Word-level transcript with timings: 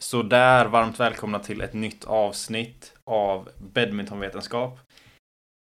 Så 0.00 0.22
där, 0.22 0.66
varmt 0.66 1.00
välkomna 1.00 1.38
till 1.38 1.60
ett 1.60 1.72
nytt 1.72 2.04
avsnitt 2.04 2.94
av 3.04 3.48
badmintonvetenskap. 3.58 4.78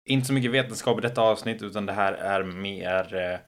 Inte 0.08 0.26
så 0.26 0.32
mycket 0.32 0.50
vetenskap 0.50 0.98
i 0.98 1.00
detta 1.00 1.22
avsnitt, 1.22 1.62
utan 1.62 1.86
det 1.86 1.92
här 1.92 2.12
är 2.12 2.42
mer 2.42 3.14
eh, 3.14 3.38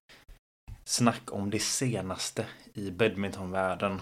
snack 0.85 1.33
om 1.33 1.51
det 1.51 1.59
senaste 1.59 2.47
i 2.75 2.91
badmintonvärlden. 2.91 4.01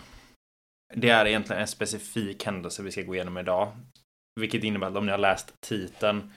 Det 0.95 1.11
är 1.11 1.27
egentligen 1.27 1.63
en 1.63 1.69
specifik 1.69 2.45
händelse 2.45 2.83
vi 2.83 2.91
ska 2.91 3.03
gå 3.03 3.15
igenom 3.15 3.39
idag. 3.39 3.73
Vilket 4.41 4.65
innebär 4.65 4.87
att 4.87 4.97
om 4.97 5.07
ni 5.07 5.11
har 5.11 5.19
läst 5.19 5.55
titeln 5.61 6.33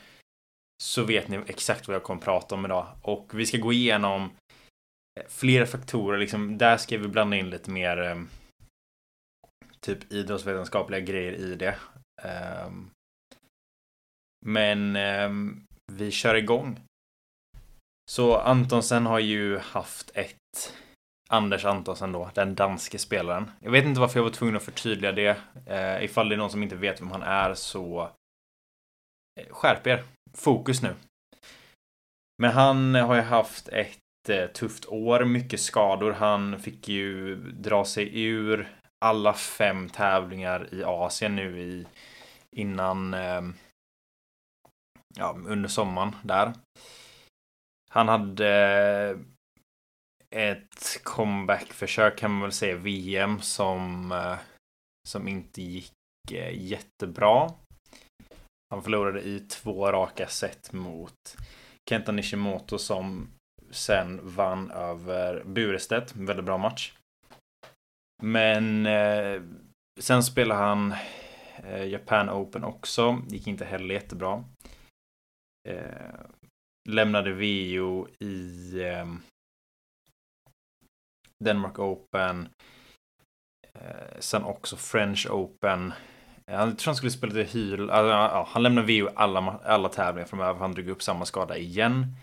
så 0.84 1.04
vet 1.04 1.27
ni 1.27 1.39
exakt 1.48 1.88
vad 1.88 1.96
jag 1.96 2.04
kommer 2.04 2.21
prata 2.21 2.55
om 2.55 2.66
idag. 2.66 2.88
Och 3.02 3.32
vi 3.34 3.46
ska 3.46 3.57
gå 3.57 3.73
igenom 3.73 4.23
eh, 5.20 5.25
flera 5.30 5.66
faktorer, 5.66 6.18
liksom 6.18 6.57
där 6.57 6.77
ska 6.77 6.98
vi 6.98 7.07
blanda 7.07 7.38
in 7.38 7.50
lite 7.50 7.71
mer 7.71 8.02
eh, 8.02 8.16
typ 9.86 10.13
idrottsvetenskapliga 10.13 10.99
grejer 10.99 11.33
i 11.33 11.55
det. 11.55 11.75
Um, 12.66 12.91
men 14.45 14.95
um, 14.95 15.66
vi 15.91 16.12
kör 16.12 16.35
igång. 16.35 16.80
Så 18.12 18.38
Antonsen 18.38 19.05
har 19.05 19.20
ju 19.20 19.57
haft 19.57 20.12
ett 20.13 20.73
Anders 21.29 21.66
Antonsen 21.66 22.12
då, 22.12 22.29
den 22.34 22.55
danske 22.55 22.99
spelaren. 22.99 23.52
Jag 23.59 23.71
vet 23.71 23.85
inte 23.85 23.99
varför 23.99 24.20
jag 24.20 24.23
var 24.23 24.31
tvungen 24.31 24.55
att 24.55 24.63
förtydliga 24.63 25.12
det. 25.12 25.38
Uh, 25.70 26.04
ifall 26.04 26.29
det 26.29 26.35
är 26.35 26.38
någon 26.38 26.52
som 26.52 26.63
inte 26.63 26.76
vet 26.76 27.02
vem 27.02 27.12
han 27.12 27.23
är 27.23 27.54
så 27.54 28.09
eh, 29.40 29.48
skärp 29.49 29.88
er. 29.88 30.04
Fokus 30.34 30.81
nu. 30.81 30.95
Men 32.38 32.52
han 32.52 32.95
har 32.95 33.15
ju 33.15 33.21
haft 33.21 33.67
ett 33.67 34.29
eh, 34.29 34.48
tufft 34.48 34.85
år, 34.85 35.26
mycket 35.26 35.59
skador. 35.59 36.12
Han 36.12 36.59
fick 36.59 36.88
ju 36.88 37.35
dra 37.35 37.85
sig 37.85 38.21
ur 38.23 38.76
alla 39.05 39.34
fem 39.34 39.90
tävlingar 39.90 40.73
i 40.73 40.84
Asien 40.84 41.35
nu 41.35 41.59
i 41.59 41.85
innan 42.55 43.13
eh, 43.13 43.41
ja, 45.15 45.38
under 45.46 45.70
sommaren 45.70 46.15
där. 46.24 46.54
Han 47.90 48.07
hade 48.07 48.49
eh, 48.49 49.18
ett 50.35 51.04
comebackförsök 51.04 52.18
kan 52.18 52.32
man 52.32 52.41
väl 52.41 52.51
säga 52.51 52.76
VM 52.76 53.41
som 53.41 54.12
eh, 54.12 54.38
som 55.07 55.27
inte 55.27 55.62
gick 55.62 55.91
eh, 56.32 56.63
jättebra. 56.63 57.51
Han 58.70 58.84
förlorade 58.84 59.21
i 59.21 59.40
två 59.40 59.91
raka 59.91 60.27
set 60.27 60.73
mot 60.73 61.38
Kenta 61.90 62.12
Nishimoto 62.12 62.77
som 62.77 63.27
sen 63.71 64.19
vann 64.23 64.72
över 64.72 65.44
Burestedt. 65.46 66.16
Väldigt 66.16 66.46
bra 66.46 66.57
match. 66.57 66.94
Men 68.24 68.85
eh, 68.85 69.41
sen 70.00 70.24
spelade 70.24 70.62
han 70.62 70.94
eh, 71.63 71.84
Japan 71.84 72.30
Open 72.30 72.63
också. 72.63 73.22
Gick 73.28 73.47
inte 73.47 73.66
heller 73.66 73.94
jättebra. 73.94 74.44
Eh, 75.69 76.19
lämnade 76.90 77.34
VO 77.34 78.07
i 78.19 78.72
eh, 78.84 79.06
Denmark 81.44 81.80
Open. 81.80 82.50
Eh, 83.74 84.19
sen 84.19 84.44
också 84.44 84.75
French 84.75 85.28
Open. 85.29 85.94
Eh, 86.52 86.57
han 86.57 86.75
tror 86.75 86.90
han 86.90 86.96
skulle 86.96 87.12
spela 87.12 87.34
till 87.34 87.46
Hyl. 87.46 87.90
Alltså, 87.90 88.09
ja, 88.09 88.47
han 88.50 88.63
lämnade 88.63 88.88
VO 88.88 89.09
alla, 89.16 89.59
alla 89.63 89.90
tävlingar 89.90 90.28
framöver. 90.28 90.59
Han 90.59 90.72
drog 90.72 90.88
upp 90.88 91.03
samma 91.03 91.25
skada 91.25 91.57
igen. 91.57 92.16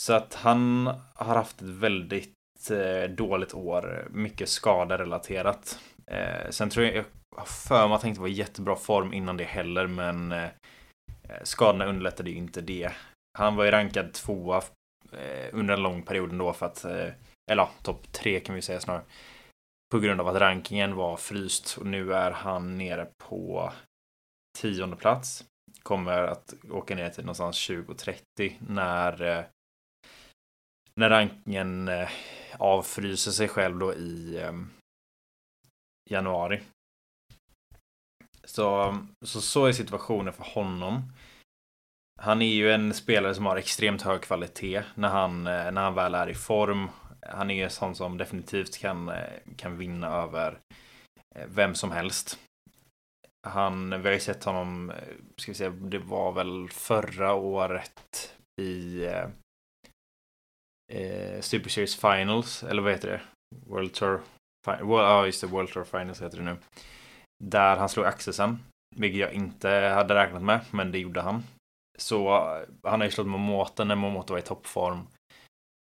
Så 0.00 0.12
att 0.12 0.34
han 0.34 0.86
har 1.14 1.34
haft 1.34 1.62
ett 1.62 1.68
väldigt 1.68 2.37
Eh, 2.70 3.10
dåligt 3.10 3.54
år. 3.54 4.08
Mycket 4.10 4.48
skaderelaterat. 4.48 5.78
Eh, 6.06 6.50
sen 6.50 6.70
tror 6.70 6.86
jag, 6.86 6.96
jag 6.96 7.04
har 7.36 7.46
för 7.46 7.88
mig 7.88 7.94
att 7.94 8.02
han 8.02 8.08
inte 8.08 8.20
var 8.20 8.28
i 8.28 8.32
jättebra 8.32 8.76
form 8.76 9.12
innan 9.12 9.36
det 9.36 9.44
heller, 9.44 9.86
men 9.86 10.32
eh, 10.32 10.44
eh, 11.22 11.42
skadorna 11.42 11.86
underlättade 11.86 12.30
ju 12.30 12.36
inte 12.36 12.60
det. 12.60 12.92
Han 13.38 13.56
var 13.56 13.64
ju 13.64 13.70
rankad 13.70 14.12
tvåa 14.12 14.62
eh, 15.12 15.48
under 15.52 15.74
en 15.74 15.82
lång 15.82 16.02
period 16.02 16.30
ändå 16.30 16.52
för 16.52 16.66
att, 16.66 16.84
eh, 16.84 17.12
eller 17.50 17.62
ja, 17.62 17.70
topp 17.82 18.12
tre 18.12 18.40
kan 18.40 18.54
vi 18.54 18.62
säga 18.62 18.80
snarare. 18.80 19.04
På 19.90 19.98
grund 19.98 20.20
av 20.20 20.28
att 20.28 20.40
rankingen 20.40 20.96
var 20.96 21.16
fryst 21.16 21.76
och 21.78 21.86
nu 21.86 22.14
är 22.14 22.30
han 22.30 22.78
nere 22.78 23.08
på 23.28 23.72
tionde 24.58 24.96
plats. 24.96 25.44
Kommer 25.82 26.22
att 26.22 26.54
åka 26.70 26.94
ner 26.94 27.10
till 27.10 27.24
någonstans 27.24 27.70
20-30 27.70 28.52
när 28.60 29.22
eh, 29.22 29.44
när 30.98 31.10
rankingen 31.10 31.88
eh, 31.88 32.08
avfryser 32.58 33.30
sig 33.30 33.48
själv 33.48 33.78
då 33.78 33.94
i 33.94 34.40
eh, 34.42 34.52
januari. 36.10 36.60
Så, 38.44 38.98
så 39.24 39.40
så 39.40 39.66
är 39.66 39.72
situationen 39.72 40.32
för 40.32 40.44
honom. 40.44 41.12
Han 42.20 42.42
är 42.42 42.54
ju 42.54 42.72
en 42.72 42.94
spelare 42.94 43.34
som 43.34 43.46
har 43.46 43.56
extremt 43.56 44.02
hög 44.02 44.20
kvalitet 44.20 44.82
när 44.94 45.08
han, 45.08 45.46
eh, 45.46 45.72
när 45.72 45.82
han 45.82 45.94
väl 45.94 46.14
är 46.14 46.28
i 46.28 46.34
form. 46.34 46.88
Han 47.20 47.50
är 47.50 47.54
ju 47.54 47.70
sån 47.70 47.94
som 47.94 48.18
definitivt 48.18 48.78
kan, 48.78 49.08
eh, 49.08 49.40
kan 49.56 49.78
vinna 49.78 50.06
över 50.08 50.58
eh, 51.34 51.46
vem 51.46 51.74
som 51.74 51.90
helst. 51.90 52.38
Han, 53.46 53.90
vi 53.90 54.08
har 54.08 54.14
ju 54.14 54.20
sett 54.20 54.44
honom, 54.44 54.92
ska 55.36 55.52
vi 55.52 55.56
säga, 55.56 55.70
det 55.70 55.98
var 55.98 56.32
väl 56.32 56.68
förra 56.68 57.34
året 57.34 58.34
i 58.60 59.04
eh, 60.92 61.40
Super 61.40 61.70
Series 61.70 61.96
Finals, 61.96 62.62
eller 62.62 62.82
vad 62.82 62.92
heter 62.92 63.08
det? 63.08 63.20
World 63.66 63.94
Tour... 63.94 64.20
Ja, 64.66 65.26
just 65.26 65.40
det, 65.40 65.46
World 65.46 65.72
Tour 65.72 65.84
Finals 65.84 66.22
heter 66.22 66.38
det 66.38 66.44
nu. 66.44 66.56
Där 67.44 67.76
han 67.76 67.88
slog 67.88 68.06
Axelsen, 68.06 68.58
vilket 68.96 69.20
jag 69.20 69.32
inte 69.32 69.68
hade 69.70 70.14
räknat 70.14 70.42
med, 70.42 70.60
men 70.70 70.92
det 70.92 70.98
gjorde 70.98 71.20
han. 71.20 71.42
Så 71.98 72.28
eh, 72.28 72.90
han 72.90 73.00
har 73.00 73.04
ju 73.04 73.10
slått 73.10 73.26
Momota 73.26 73.84
när 73.84 73.94
Momota 73.94 74.32
var 74.32 74.38
i 74.38 74.42
toppform. 74.42 75.06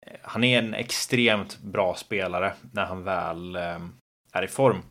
Eh, 0.06 0.20
han 0.22 0.44
är 0.44 0.58
en 0.58 0.74
extremt 0.74 1.58
bra 1.58 1.94
spelare 1.94 2.54
när 2.72 2.84
han 2.84 3.04
väl 3.04 3.56
eh, 3.56 3.80
är 4.32 4.42
i 4.42 4.48
form. 4.48 4.82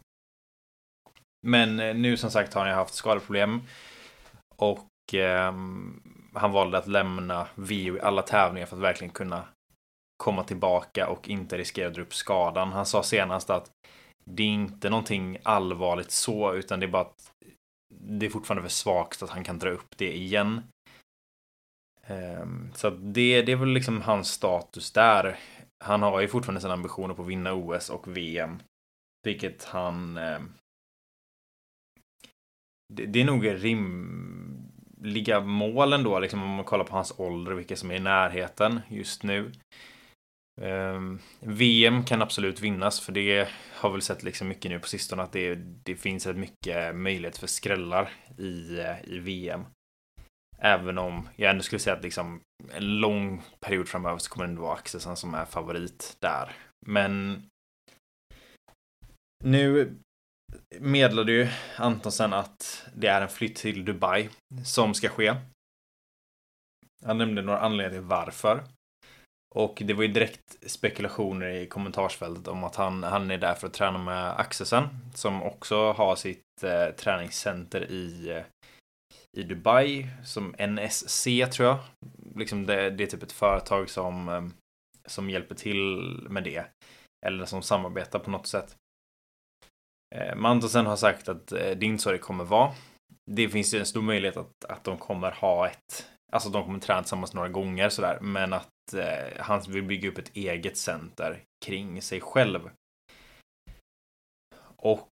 Men 1.47 1.79
eh, 1.79 1.95
nu 1.95 2.17
som 2.17 2.31
sagt 2.31 2.53
har 2.53 2.61
han 2.61 2.69
ju 2.69 2.75
haft 2.75 2.93
skadeproblem. 2.93 3.61
Och 4.55 5.13
eh, 5.13 5.53
han 6.33 6.51
valde 6.51 6.77
att 6.77 6.87
lämna 6.87 7.47
VO 7.55 7.97
i 7.97 8.01
alla 8.01 8.21
tävlingar 8.21 8.67
för 8.67 8.75
att 8.75 8.83
verkligen 8.83 9.13
kunna 9.13 9.43
komma 10.17 10.43
tillbaka 10.43 11.09
och 11.09 11.29
inte 11.29 11.57
riskera 11.57 11.87
att 11.87 11.93
dra 11.93 12.01
upp 12.01 12.13
skadan. 12.13 12.71
Han 12.71 12.85
sa 12.85 13.03
senast 13.03 13.49
att 13.49 13.71
det 14.25 14.43
är 14.43 14.47
inte 14.47 14.89
någonting 14.89 15.37
allvarligt 15.43 16.11
så, 16.11 16.53
utan 16.53 16.79
det 16.79 16.85
är 16.85 16.91
bara 16.91 17.01
att 17.01 17.31
det 17.93 18.25
är 18.25 18.29
fortfarande 18.29 18.61
för 18.61 18.75
svagt 18.75 19.23
att 19.23 19.29
han 19.29 19.43
kan 19.43 19.59
dra 19.59 19.69
upp 19.69 19.97
det 19.97 20.17
igen. 20.17 20.63
Ehm, 22.07 22.69
så 22.73 22.89
det, 22.89 23.41
det 23.41 23.51
är 23.51 23.55
väl 23.55 23.69
liksom 23.69 24.01
hans 24.01 24.31
status 24.31 24.91
där. 24.91 25.39
Han 25.83 26.01
har 26.01 26.21
ju 26.21 26.27
fortfarande 26.27 26.61
sina 26.61 26.73
ambitioner 26.73 27.13
på 27.13 27.21
att 27.21 27.27
vinna 27.27 27.53
OS 27.53 27.89
och 27.89 28.17
VM. 28.17 28.59
Vilket 29.23 29.63
han... 29.63 30.17
Ehm, 30.17 30.53
det 32.93 33.21
är 33.21 33.25
nog 33.25 33.47
rimliga 33.63 35.39
mål 35.39 35.93
ändå, 35.93 36.19
liksom 36.19 36.43
om 36.43 36.49
man 36.49 36.65
kollar 36.65 36.85
på 36.85 36.95
hans 36.95 37.19
ålder 37.19 37.51
och 37.51 37.59
vilka 37.59 37.75
som 37.75 37.91
är 37.91 37.95
i 37.95 37.99
närheten 37.99 38.79
just 38.89 39.23
nu. 39.23 39.51
Ehm, 40.61 40.95
um, 40.95 41.19
VM 41.39 42.03
kan 42.03 42.21
absolut 42.21 42.61
vinnas 42.61 42.99
för 42.99 43.11
det 43.11 43.49
har 43.73 43.89
väl 43.89 44.01
sett 44.01 44.23
liksom 44.23 44.47
mycket 44.47 44.71
nu 44.71 44.79
på 44.79 44.87
sistone 44.87 45.23
att 45.23 45.31
det, 45.31 45.55
det 45.55 45.95
finns 45.95 46.27
ett 46.27 46.37
mycket 46.37 46.95
möjlighet 46.95 47.37
för 47.37 47.47
skrällar 47.47 48.09
i, 48.37 48.79
eh, 48.79 49.03
i 49.03 49.19
VM. 49.19 49.65
Även 50.59 50.97
om 50.97 51.29
jag 51.35 51.51
ändå 51.51 51.63
skulle 51.63 51.79
säga 51.79 51.95
att 51.95 52.03
liksom 52.03 52.41
en 52.73 52.99
lång 52.99 53.41
period 53.59 53.87
framöver 53.87 54.17
så 54.17 54.29
kommer 54.29 54.45
det 54.45 54.51
ändå 54.51 54.61
vara 54.61 54.73
Axelsson 54.73 55.17
som 55.17 55.33
är 55.33 55.45
favorit 55.45 56.17
där. 56.19 56.51
Men 56.85 57.43
nu 59.43 59.95
meddelade 60.79 61.31
ju 61.31 61.47
Antonsen 61.77 62.33
att 62.33 62.87
det 62.95 63.07
är 63.07 63.21
en 63.21 63.29
flytt 63.29 63.55
till 63.55 63.85
Dubai 63.85 64.29
som 64.65 64.93
ska 64.93 65.09
ske. 65.09 65.35
Han 67.05 67.17
nämnde 67.17 67.41
några 67.41 67.59
anledningar 67.59 68.01
till 68.01 68.07
varför. 68.07 68.63
Och 69.55 69.81
det 69.85 69.93
var 69.93 70.03
ju 70.03 70.07
direkt 70.07 70.69
spekulationer 70.71 71.49
i 71.49 71.67
kommentarsfältet 71.67 72.47
om 72.47 72.63
att 72.63 72.75
han, 72.75 73.03
han 73.03 73.31
är 73.31 73.37
där 73.37 73.53
för 73.53 73.67
att 73.67 73.73
träna 73.73 73.97
med 73.97 74.39
Axelsen 74.39 74.87
som 75.13 75.43
också 75.43 75.91
har 75.91 76.15
sitt 76.15 76.63
eh, 76.63 76.95
träningscenter 76.95 77.91
i, 77.91 78.29
eh, 78.29 78.43
i 79.37 79.43
Dubai 79.43 80.07
som 80.25 80.55
NSC 80.59 81.23
tror 81.51 81.67
jag. 81.67 81.79
Liksom 82.35 82.65
det, 82.65 82.89
det 82.89 83.03
är 83.03 83.07
typ 83.07 83.23
ett 83.23 83.31
företag 83.31 83.89
som, 83.89 84.29
eh, 84.29 84.43
som 85.05 85.29
hjälper 85.29 85.55
till 85.55 85.97
med 86.29 86.43
det. 86.43 86.65
Eller 87.25 87.45
som 87.45 87.61
samarbetar 87.61 88.19
på 88.19 88.29
något 88.29 88.47
sätt. 88.47 88.75
Eh, 90.15 90.35
Mantosen 90.35 90.85
har 90.85 90.95
sagt 90.95 91.29
att 91.29 91.51
eh, 91.51 91.57
det 91.57 91.65
är 91.65 91.83
inte 91.83 92.03
så 92.03 92.11
det 92.11 92.17
kommer 92.17 92.43
vara. 92.43 92.73
Det 93.31 93.49
finns 93.49 93.73
ju 93.73 93.79
en 93.79 93.85
stor 93.85 94.01
möjlighet 94.01 94.37
att, 94.37 94.65
att 94.69 94.83
de 94.83 94.97
kommer 94.97 95.31
ha 95.31 95.67
ett 95.67 96.07
Alltså 96.31 96.49
de 96.49 96.63
kommer 96.63 96.79
träna 96.79 97.01
tillsammans 97.01 97.33
några 97.33 97.49
gånger 97.49 97.89
sådär, 97.89 98.17
men 98.21 98.53
att 98.53 98.67
eh, 98.93 99.39
han 99.39 99.61
vill 99.67 99.83
bygga 99.83 100.09
upp 100.09 100.17
ett 100.17 100.35
eget 100.35 100.77
center 100.77 101.43
kring 101.65 102.01
sig 102.01 102.21
själv. 102.21 102.69
Och 104.75 105.11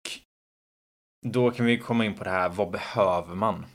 då 1.26 1.52
kan 1.52 1.66
vi 1.66 1.78
komma 1.78 2.06
in 2.06 2.16
på 2.16 2.24
det 2.24 2.30
här, 2.30 2.50
vad 2.50 2.72
behöver 2.72 3.36
man? 3.36 3.66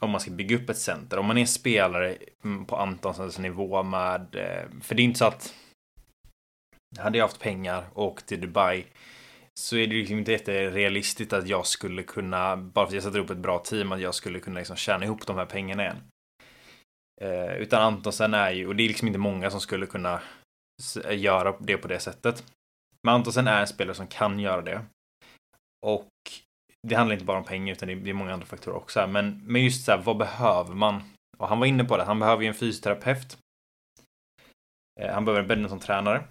Om 0.00 0.10
man 0.10 0.20
ska 0.20 0.30
bygga 0.30 0.56
upp 0.56 0.70
ett 0.70 0.78
center. 0.78 1.18
Om 1.18 1.26
man 1.26 1.38
är 1.38 1.46
spelare 1.46 2.18
på 2.66 2.76
Antonsens 2.76 3.38
nivå 3.38 3.82
med, 3.82 4.36
eh, 4.36 4.80
för 4.80 4.94
det 4.94 5.02
är 5.02 5.04
inte 5.04 5.18
så 5.18 5.24
att 5.24 5.54
hade 6.98 7.18
jag 7.18 7.24
haft 7.24 7.40
pengar 7.40 7.84
och 7.94 8.06
åkt 8.06 8.26
till 8.26 8.40
Dubai 8.40 8.84
så 9.54 9.76
är 9.76 9.86
det 9.86 9.94
liksom 9.94 10.18
inte 10.18 10.32
jätterealistiskt 10.32 11.32
att 11.32 11.48
jag 11.48 11.66
skulle 11.66 12.02
kunna, 12.02 12.56
bara 12.56 12.86
för 12.86 12.90
att 12.90 12.94
jag 12.94 13.02
sätter 13.02 13.18
upp 13.18 13.30
ett 13.30 13.38
bra 13.38 13.58
team, 13.58 13.92
att 13.92 14.00
jag 14.00 14.14
skulle 14.14 14.40
kunna 14.40 14.58
liksom 14.58 14.76
tjäna 14.76 15.04
ihop 15.04 15.26
de 15.26 15.36
här 15.36 15.46
pengarna 15.46 15.82
igen. 15.82 16.02
Eh, 17.22 17.56
utan 17.56 17.82
Antonsen 17.82 18.34
är 18.34 18.50
ju, 18.50 18.66
och 18.66 18.76
det 18.76 18.82
är 18.82 18.88
liksom 18.88 19.08
inte 19.08 19.18
många 19.18 19.50
som 19.50 19.60
skulle 19.60 19.86
kunna 19.86 20.20
göra 21.10 21.56
det 21.60 21.76
på 21.76 21.88
det 21.88 21.98
sättet. 21.98 22.44
Men 23.02 23.14
Antonsen 23.14 23.46
är 23.48 23.60
en 23.60 23.66
spelare 23.66 23.94
som 23.94 24.06
kan 24.06 24.38
göra 24.38 24.62
det. 24.62 24.84
Och 25.86 26.08
det 26.88 26.94
handlar 26.94 27.14
inte 27.14 27.24
bara 27.24 27.38
om 27.38 27.44
pengar 27.44 27.72
utan 27.72 27.88
det 27.88 28.10
är 28.10 28.14
många 28.14 28.32
andra 28.32 28.46
faktorer 28.46 28.76
också. 28.76 29.06
Men, 29.06 29.42
men 29.44 29.64
just 29.64 29.84
så 29.84 29.92
här, 29.92 29.98
vad 29.98 30.16
behöver 30.16 30.74
man? 30.74 31.02
Och 31.38 31.48
han 31.48 31.58
var 31.58 31.66
inne 31.66 31.84
på 31.84 31.96
det, 31.96 32.04
han 32.04 32.18
behöver 32.18 32.42
ju 32.42 32.48
en 32.48 32.54
fysioterapeut. 32.54 33.38
Eh, 35.00 35.14
han 35.14 35.24
behöver 35.24 35.42
en 35.42 35.48
badmintontränare. 35.48 36.24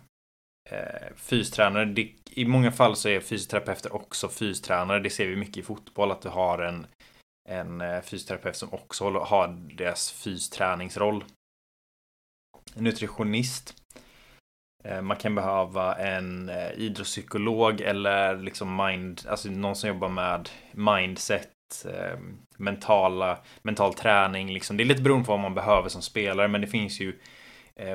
Eh, 0.69 1.15
fystränare, 1.15 1.85
det, 1.85 2.13
i 2.29 2.45
många 2.45 2.71
fall 2.71 2.95
så 2.95 3.09
är 3.09 3.19
fysioterapeuter 3.19 3.95
också 3.95 4.29
fystränare. 4.29 4.99
Det 4.99 5.09
ser 5.09 5.27
vi 5.27 5.35
mycket 5.35 5.57
i 5.57 5.61
fotboll, 5.61 6.11
att 6.11 6.21
du 6.21 6.29
har 6.29 6.59
en, 6.59 6.87
en 7.51 7.81
eh, 7.81 8.01
fysioterapeut 8.01 8.55
som 8.55 8.73
också 8.73 9.09
har 9.09 9.47
deras 9.47 10.11
fysträningsroll. 10.11 11.23
Nutritionist. 12.73 13.73
Eh, 14.83 15.01
man 15.01 15.17
kan 15.17 15.35
behöva 15.35 15.95
en 15.95 16.49
eh, 16.49 16.71
idrottspsykolog 16.71 17.81
eller 17.81 18.37
liksom 18.37 18.75
mind, 18.75 19.21
alltså 19.27 19.49
någon 19.49 19.75
som 19.75 19.89
jobbar 19.89 20.09
med 20.09 20.49
mindset, 20.71 21.49
mentala, 22.57 23.37
mental 23.61 23.93
träning. 23.93 24.53
Liksom. 24.53 24.77
Det 24.77 24.83
är 24.83 24.85
lite 24.85 25.01
beroende 25.01 25.25
på 25.25 25.31
vad 25.31 25.39
man 25.39 25.53
behöver 25.53 25.89
som 25.89 26.01
spelare, 26.01 26.47
men 26.47 26.61
det 26.61 26.67
finns 26.67 26.99
ju 26.99 27.19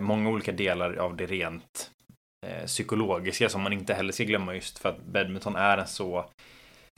många 0.01 0.31
olika 0.31 0.53
delar 0.53 0.97
av 0.97 1.17
det 1.17 1.27
rent 1.27 1.91
psykologiska 2.67 3.49
som 3.49 3.63
man 3.63 3.73
inte 3.73 3.95
heller 3.95 4.13
ska 4.13 4.25
glömma 4.25 4.55
just 4.55 4.79
för 4.79 4.89
att 4.89 5.05
badminton 5.05 5.57
är 5.57 5.79
en 5.79 5.87
så 5.87 6.31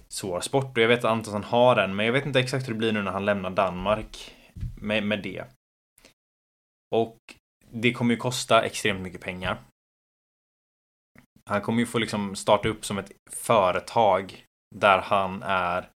svår 0.09 0.41
sport. 0.41 0.77
Och 0.77 0.83
jag 0.83 0.89
vet 0.89 0.99
att 0.99 1.11
Antonsson 1.11 1.45
har 1.45 1.77
en, 1.77 1.97
men 1.97 2.07
jag 2.07 2.13
vet 2.13 2.27
inte 2.27 2.41
exakt 2.41 2.69
hur 2.69 2.73
det 2.73 2.79
blir 2.79 2.93
nu 2.93 3.03
när 3.03 3.11
han 3.11 3.25
lämnar 3.25 3.51
Danmark 3.51 4.35
med, 4.81 5.03
med 5.03 5.23
det. 5.23 5.45
Och 6.95 7.17
det 7.71 7.93
kommer 7.93 8.15
ju 8.15 8.21
kosta 8.21 8.63
extremt 8.63 9.01
mycket 9.01 9.21
pengar. 9.21 9.59
Han 11.45 11.61
kommer 11.61 11.81
ju 11.81 11.87
få 11.87 11.99
liksom 11.99 12.37
starta 12.37 12.69
upp 12.69 12.85
som 12.85 12.99
ett 12.99 13.13
företag 13.31 14.45
där 14.77 14.99
han 14.99 15.43
är 15.43 15.89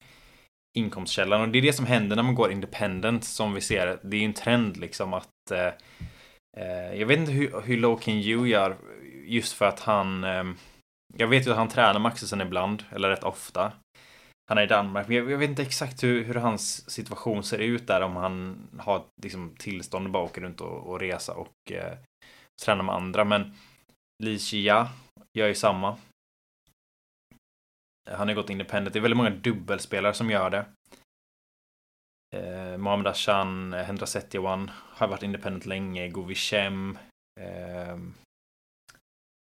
inkomstkällan 0.78 1.40
och 1.40 1.48
det 1.48 1.58
är 1.58 1.62
det 1.62 1.72
som 1.72 1.86
händer 1.86 2.16
när 2.16 2.22
man 2.22 2.34
går 2.34 2.52
independent 2.52 3.24
som 3.24 3.54
vi 3.54 3.60
ser. 3.60 3.98
Det 4.02 4.16
är 4.16 4.20
ju 4.20 4.26
en 4.26 4.32
trend 4.32 4.76
liksom 4.76 5.14
att 5.14 5.50
eh, 5.50 5.72
eh 6.56 6.94
jag 6.94 7.06
vet 7.06 7.18
inte 7.18 7.32
hur, 7.32 7.60
hur 7.60 7.76
Low 7.76 8.08
Yu 8.08 8.46
gör 8.46 8.76
just 9.24 9.52
för 9.52 9.66
att 9.66 9.80
han 9.80 10.24
eh, 10.24 10.44
jag 11.16 11.28
vet 11.28 11.46
ju 11.46 11.50
att 11.50 11.56
han 11.56 11.68
tränar 11.68 12.00
med 12.00 12.46
ibland, 12.46 12.84
eller 12.90 13.08
rätt 13.08 13.24
ofta. 13.24 13.72
Han 14.48 14.58
är 14.58 14.62
i 14.62 14.66
Danmark, 14.66 15.08
men 15.08 15.16
jag, 15.16 15.30
jag 15.30 15.38
vet 15.38 15.50
inte 15.50 15.62
exakt 15.62 16.02
hur, 16.02 16.24
hur, 16.24 16.34
hans 16.34 16.90
situation 16.90 17.42
ser 17.42 17.58
ut 17.58 17.86
där, 17.86 18.00
om 18.00 18.16
han 18.16 18.58
har 18.78 19.04
liksom, 19.22 19.54
tillstånd 19.58 20.06
att 20.06 20.12
bara 20.12 20.24
åka 20.24 20.40
runt 20.40 20.60
och, 20.60 20.86
och 20.90 21.00
resa 21.00 21.34
och 21.34 21.72
eh, 21.72 21.98
träna 22.64 22.82
med 22.82 22.94
andra. 22.94 23.24
Men 23.24 23.54
Li 24.22 24.38
Xia 24.38 24.88
gör 25.38 25.48
ju 25.48 25.54
samma. 25.54 25.96
Han 28.10 28.28
har 28.28 28.34
gått 28.34 28.50
independent. 28.50 28.92
Det 28.92 28.98
är 28.98 29.00
väldigt 29.00 29.16
många 29.16 29.30
dubbelspelare 29.30 30.14
som 30.14 30.30
gör 30.30 30.50
det. 30.50 30.64
Eh, 32.36 32.76
Mohamed 32.76 33.06
Ashan, 33.06 33.72
Hendra 33.72 34.06
Setiawan 34.06 34.70
har 34.74 35.08
varit 35.08 35.22
independent 35.22 35.66
länge. 35.66 36.08
Govishem. 36.08 36.98
Eh, 37.40 37.96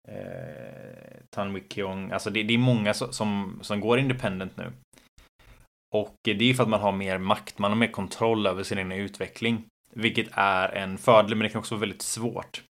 eh, 0.07 1.17
Tan 1.29 1.53
Wikiong. 1.53 2.11
Alltså 2.11 2.29
det, 2.29 2.43
det, 2.43 2.53
är 2.53 2.57
många 2.57 2.93
som, 2.93 3.59
som 3.61 3.79
går 3.79 3.99
independent 3.99 4.57
nu. 4.57 4.71
Och 5.95 6.15
det 6.23 6.49
är 6.49 6.53
för 6.53 6.63
att 6.63 6.69
man 6.69 6.81
har 6.81 6.91
mer 6.91 7.17
makt, 7.17 7.59
man 7.59 7.71
har 7.71 7.77
mer 7.77 7.91
kontroll 7.91 8.47
över 8.47 8.63
sin 8.63 8.77
egen 8.77 8.91
utveckling. 8.91 9.65
Vilket 9.93 10.27
är 10.31 10.69
en 10.69 10.97
fördel, 10.97 11.35
men 11.35 11.43
det 11.43 11.49
kan 11.49 11.59
också 11.59 11.75
vara 11.75 11.79
väldigt 11.79 12.01
svårt. 12.01 12.63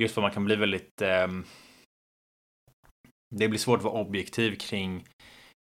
Just 0.00 0.14
för 0.14 0.20
att 0.20 0.24
man 0.24 0.32
kan 0.32 0.44
bli 0.44 0.56
väldigt... 0.56 1.02
Eh, 1.02 1.28
det 3.34 3.48
blir 3.48 3.58
svårt 3.58 3.78
att 3.78 3.84
vara 3.84 4.00
objektiv 4.00 4.56
kring, 4.56 5.04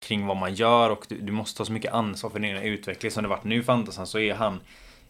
kring 0.07 0.27
vad 0.27 0.37
man 0.37 0.55
gör 0.55 0.91
och 0.91 1.07
du, 1.09 1.21
du 1.21 1.33
måste 1.33 1.59
ta 1.59 1.65
så 1.65 1.73
mycket 1.73 1.93
ansvar 1.93 2.31
för 2.31 2.39
din 2.39 2.57
egen 2.57 2.73
utveckling 2.73 3.11
som 3.11 3.23
det 3.23 3.29
varit 3.29 3.45
nu 3.45 3.63
för 3.63 3.73
Antonsson 3.73 4.07
så 4.07 4.19
är 4.19 4.35
han 4.35 4.61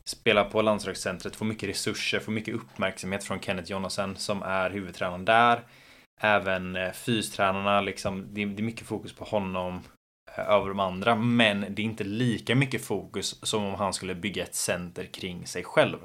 spelar 0.09 0.45
på 0.45 0.63
landslagscentret, 0.63 1.37
får 1.37 1.47
mycket 1.47 1.69
resurser, 1.69 2.21
får 2.21 2.33
mycket 2.33 2.55
uppmärksamhet 2.55 3.25
från 3.25 3.41
Kenneth 3.41 3.71
Jonasson 3.71 4.17
som 4.17 4.43
är 4.43 4.71
huvudtränaren 4.71 5.25
där. 5.25 5.63
Även 6.21 6.77
eh, 6.77 6.93
fystränarna, 6.93 7.81
liksom, 7.81 8.27
det 8.35 8.43
är, 8.43 8.47
mycket 8.47 8.87
fokus 8.87 9.13
på 9.13 9.25
honom 9.25 9.81
eh, 10.37 10.49
över 10.49 10.69
de 10.69 10.81
andra, 10.81 11.17
men 11.17 11.61
det 11.61 11.83
är 11.83 11.85
inte 11.85 12.05
lika 12.05 12.55
mycket 12.55 12.85
fokus 12.85 13.39
som 13.43 13.65
om 13.65 13.75
han 13.75 13.93
skulle 13.93 14.15
bygga 14.15 14.43
ett 14.43 14.55
center 14.55 15.05
kring 15.05 15.47
sig 15.47 15.65
själv. 15.65 15.99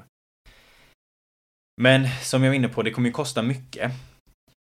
Men 1.82 2.08
som 2.22 2.42
jag 2.42 2.50
var 2.50 2.56
inne 2.56 2.68
på, 2.68 2.82
det 2.82 2.90
kommer 2.90 3.08
ju 3.08 3.12
kosta 3.12 3.42
mycket. 3.42 3.92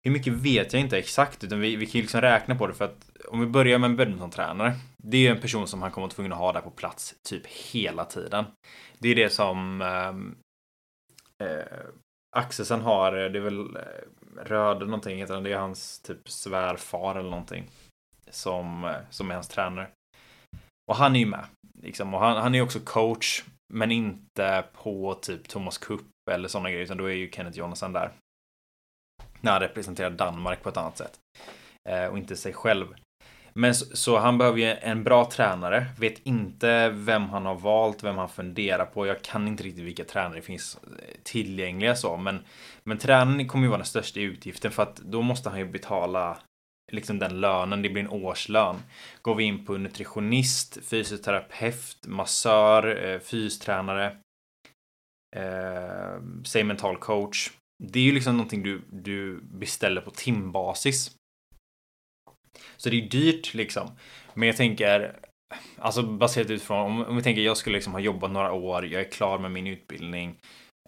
Hur 0.04 0.10
mycket 0.10 0.32
vet 0.32 0.72
jag 0.72 0.82
inte 0.82 0.98
exakt, 0.98 1.44
utan 1.44 1.60
vi, 1.60 1.76
vi 1.76 1.86
kan 1.86 1.98
ju 1.98 2.02
liksom 2.02 2.20
räkna 2.20 2.54
på 2.54 2.66
det 2.66 2.74
för 2.74 2.84
att 2.84 3.10
om 3.28 3.40
vi 3.40 3.46
börjar 3.46 3.78
med 3.78 3.90
en 3.90 3.96
badmintontränare. 3.96 4.74
Det 5.02 5.16
är 5.16 5.20
ju 5.20 5.28
en 5.28 5.40
person 5.40 5.68
som 5.68 5.82
han 5.82 5.90
kommer 5.90 6.06
att 6.06 6.12
tvungen 6.14 6.32
att 6.32 6.38
ha 6.38 6.52
där 6.52 6.60
på 6.60 6.70
plats 6.70 7.14
typ 7.28 7.46
hela 7.46 8.04
tiden. 8.04 8.44
Det 8.98 9.08
är 9.08 9.14
det 9.14 9.30
som 9.30 9.82
ehm, 9.82 10.36
eh, 11.42 11.86
Axelsen 12.36 12.80
har, 12.80 13.12
det 13.12 13.38
är 13.38 13.42
väl 13.42 13.76
eh, 13.76 14.42
Röd 14.44 14.78
någonting 14.78 15.18
heter 15.18 15.34
han, 15.34 15.42
det 15.42 15.52
är 15.52 15.58
hans 15.58 16.00
typ 16.00 16.28
svärfar 16.28 17.16
eller 17.16 17.30
någonting. 17.30 17.70
Som, 18.30 18.84
eh, 18.84 18.96
som 19.10 19.30
är 19.30 19.34
hans 19.34 19.48
tränare. 19.48 19.88
Och 20.90 20.96
han 20.96 21.16
är 21.16 21.20
ju 21.20 21.26
med. 21.26 21.46
Liksom, 21.82 22.14
och 22.14 22.20
han, 22.20 22.36
han 22.36 22.54
är 22.54 22.62
också 22.62 22.80
coach, 22.80 23.44
men 23.74 23.90
inte 23.90 24.64
på 24.72 25.14
typ 25.14 25.48
Thomas 25.48 25.78
Cup 25.78 26.06
eller 26.30 26.48
sådana 26.48 26.70
grejer, 26.70 26.84
utan 26.84 26.96
då 26.96 27.04
är 27.04 27.14
ju 27.14 27.30
Kenneth 27.30 27.58
Jonasson 27.58 27.92
där. 27.92 28.12
När 29.40 29.52
han 29.52 29.60
representerar 29.60 30.10
Danmark 30.10 30.62
på 30.62 30.68
ett 30.68 30.76
annat 30.76 30.98
sätt. 30.98 31.18
Eh, 31.88 32.06
och 32.06 32.18
inte 32.18 32.36
sig 32.36 32.52
själv. 32.52 32.94
Men 33.58 33.74
så, 33.74 33.96
så, 33.96 34.18
han 34.18 34.38
behöver 34.38 34.58
ju 34.58 34.64
en 34.64 35.04
bra 35.04 35.30
tränare. 35.30 35.86
Vet 35.98 36.18
inte 36.26 36.88
vem 36.88 37.22
han 37.22 37.46
har 37.46 37.54
valt, 37.54 38.04
vem 38.04 38.18
han 38.18 38.28
funderar 38.28 38.84
på. 38.84 39.06
Jag 39.06 39.22
kan 39.22 39.48
inte 39.48 39.62
riktigt 39.62 39.84
vilka 39.84 40.04
tränare 40.04 40.34
det 40.34 40.42
finns 40.42 40.78
eh, 40.84 41.20
tillgängliga 41.22 41.96
så. 41.96 42.16
Men, 42.16 42.44
men 42.84 42.98
tränaren 42.98 43.48
kommer 43.48 43.64
ju 43.64 43.68
vara 43.68 43.78
den 43.78 43.86
största 43.86 44.20
utgiften 44.20 44.70
för 44.70 44.82
att 44.82 44.96
då 44.96 45.22
måste 45.22 45.50
han 45.50 45.58
ju 45.58 45.64
betala 45.64 46.38
liksom 46.92 47.18
den 47.18 47.40
lönen. 47.40 47.82
Det 47.82 47.88
blir 47.88 48.02
en 48.02 48.10
årslön. 48.10 48.76
Går 49.22 49.34
vi 49.34 49.44
in 49.44 49.64
på 49.64 49.76
nutritionist, 49.76 50.78
fysioterapeut, 50.84 52.06
massör, 52.06 53.06
eh, 53.06 53.18
fystränare. 53.18 54.16
Eh, 55.36 56.22
säg 56.44 56.64
mental 56.64 56.96
coach. 56.96 57.50
Det 57.84 57.98
är 57.98 58.04
ju 58.04 58.12
liksom 58.12 58.36
någonting 58.36 58.62
du, 58.62 58.82
du 58.90 59.40
beställer 59.42 60.00
på 60.00 60.10
timbasis. 60.10 61.16
Så 62.76 62.90
det 62.90 62.96
är 62.96 63.08
dyrt 63.08 63.54
liksom. 63.54 63.90
Men 64.34 64.46
jag 64.46 64.56
tänker, 64.56 65.16
alltså 65.78 66.02
baserat 66.02 66.50
utifrån, 66.50 67.02
om, 67.02 67.16
vi 67.16 67.22
tänker 67.22 67.42
jag 67.42 67.56
skulle 67.56 67.76
liksom 67.76 67.92
ha 67.92 68.00
jobbat 68.00 68.30
några 68.30 68.52
år, 68.52 68.86
jag 68.86 69.00
är 69.00 69.10
klar 69.10 69.38
med 69.38 69.50
min 69.50 69.66
utbildning, 69.66 70.36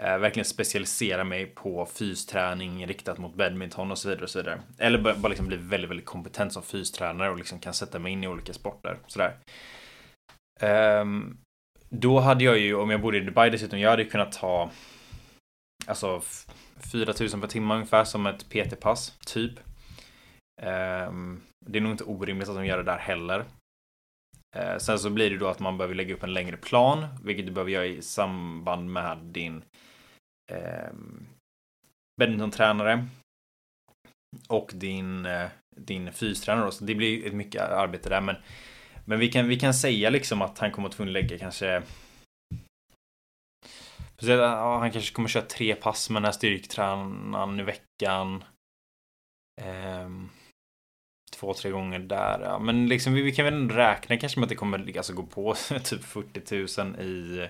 eh, 0.00 0.18
verkligen 0.18 0.44
specialisera 0.44 1.25
mig 1.25 1.46
på 1.46 1.87
fysträning 1.87 2.87
riktat 2.87 3.18
mot 3.18 3.34
badminton 3.34 3.90
och 3.90 3.98
så 3.98 4.08
vidare 4.08 4.25
och 4.25 4.30
så 4.30 4.38
vidare. 4.38 4.60
Eller 4.78 4.98
bara 4.98 5.28
liksom 5.28 5.46
bli 5.46 5.56
väldigt, 5.56 5.90
väldigt 5.90 6.06
kompetent 6.06 6.52
som 6.52 6.62
fystränare 6.62 7.30
och 7.30 7.38
liksom 7.38 7.58
kan 7.58 7.75
sätta 7.75 7.98
mig 7.98 8.12
in 8.12 8.25
i 8.25 8.28
olika 8.28 8.52
sporter. 8.52 8.98
Sådär. 9.06 9.37
Um, 11.00 11.38
då 11.90 12.20
hade 12.20 12.44
jag 12.44 12.58
ju, 12.58 12.75
om 12.75 12.90
jag 12.90 13.00
bodde 13.00 13.18
i 13.18 13.20
Dubai 13.20 13.50
dessutom, 13.50 13.80
jag 13.80 13.90
hade 13.90 14.04
kunnat 14.04 14.32
ta 14.32 14.70
alltså 15.87 16.22
4000 16.92 17.40
per 17.40 17.48
timme 17.48 17.75
ungefär 17.75 18.04
som 18.04 18.26
ett 18.26 18.48
PT-pass, 18.48 19.18
typ. 19.26 19.52
Um, 20.62 21.40
det 21.66 21.78
är 21.78 21.82
nog 21.82 21.92
inte 21.92 22.04
orimligt 22.04 22.48
att 22.48 22.54
de 22.54 22.66
gör 22.66 22.76
det 22.76 22.82
där 22.82 22.98
heller. 22.98 23.44
Eh, 24.56 24.78
sen 24.78 24.98
så 24.98 25.10
blir 25.10 25.30
det 25.30 25.38
då 25.38 25.48
att 25.48 25.60
man 25.60 25.78
behöver 25.78 25.94
lägga 25.94 26.14
upp 26.14 26.22
en 26.22 26.34
längre 26.34 26.56
plan, 26.56 27.06
vilket 27.24 27.46
du 27.46 27.52
behöver 27.52 27.70
göra 27.70 27.86
i 27.86 28.02
samband 28.02 28.90
med 28.90 29.18
din 29.18 29.64
eh, 30.52 30.92
badmintontränare 32.20 33.06
och 34.48 34.70
din, 34.74 35.26
eh, 35.26 35.48
din 35.76 36.12
fystränare. 36.12 36.64
Då. 36.64 36.70
Så 36.70 36.84
det 36.84 36.94
blir 36.94 37.26
ett 37.26 37.34
mycket 37.34 37.62
arbete 37.62 38.08
där. 38.08 38.20
Men, 38.20 38.36
men 39.04 39.18
vi, 39.18 39.28
kan, 39.28 39.48
vi 39.48 39.58
kan 39.58 39.74
säga 39.74 40.10
liksom 40.10 40.42
att 40.42 40.58
han 40.58 40.70
kommer 40.70 40.88
att 40.88 40.94
tvungen 40.94 41.12
lägga 41.12 41.38
kanske 41.38 41.82
han 44.26 44.90
kanske 44.90 45.14
kommer 45.14 45.28
köra 45.28 45.44
tre 45.44 45.74
pass 45.74 46.10
med 46.10 46.22
den 46.22 46.24
här 46.24 46.32
styrketränaren 46.32 47.60
i 47.60 47.62
veckan. 47.62 48.44
Um, 49.62 50.30
två, 51.40 51.54
tre 51.54 51.71
gånger 51.71 51.99
där. 51.99 52.40
Ja, 52.40 52.59
men 52.59 52.87
liksom 52.87 53.12
vi, 53.12 53.23
vi 53.23 53.33
kan 53.33 53.45
väl 53.45 53.71
räkna 53.71 54.16
kanske 54.16 54.40
med 54.40 54.45
att 54.45 54.50
det 54.50 54.54
kommer 54.54 54.97
alltså, 54.97 55.12
gå 55.12 55.23
på 55.23 55.54
typ 55.85 56.04
40 56.04 56.83
000 56.83 57.00
i, 57.00 57.49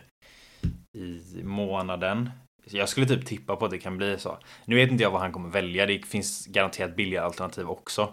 i 0.98 1.42
månaden. 1.42 2.30
Jag 2.64 2.88
skulle 2.88 3.06
typ 3.06 3.26
tippa 3.26 3.56
på 3.56 3.64
att 3.64 3.70
det 3.70 3.78
kan 3.78 3.96
bli 3.96 4.18
så. 4.18 4.38
Nu 4.64 4.76
vet 4.76 4.90
inte 4.90 5.02
jag 5.02 5.10
vad 5.10 5.20
han 5.20 5.32
kommer 5.32 5.48
välja. 5.48 5.86
Det 5.86 6.06
finns 6.06 6.46
garanterat 6.46 6.96
billigare 6.96 7.24
alternativ 7.24 7.68
också. 7.68 8.12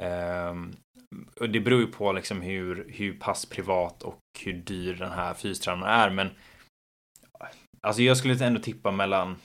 Um, 0.00 0.76
och 1.40 1.50
det 1.50 1.60
beror 1.60 1.80
ju 1.80 1.86
på 1.86 2.12
liksom 2.12 2.42
hur, 2.42 2.86
hur 2.88 3.12
pass 3.12 3.46
privat 3.46 4.02
och 4.02 4.18
hur 4.44 4.52
dyr 4.52 4.94
den 4.94 5.12
här 5.12 5.34
fystränaren 5.34 6.00
är. 6.00 6.10
Men 6.10 6.30
alltså 7.80 8.02
jag 8.02 8.16
skulle 8.16 8.46
ändå 8.46 8.60
tippa 8.60 8.90
mellan 8.90 9.36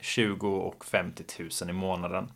20 0.00 0.48
och 0.48 0.84
50 0.84 1.24
000 1.38 1.70
i 1.70 1.72
månaden 1.72 2.32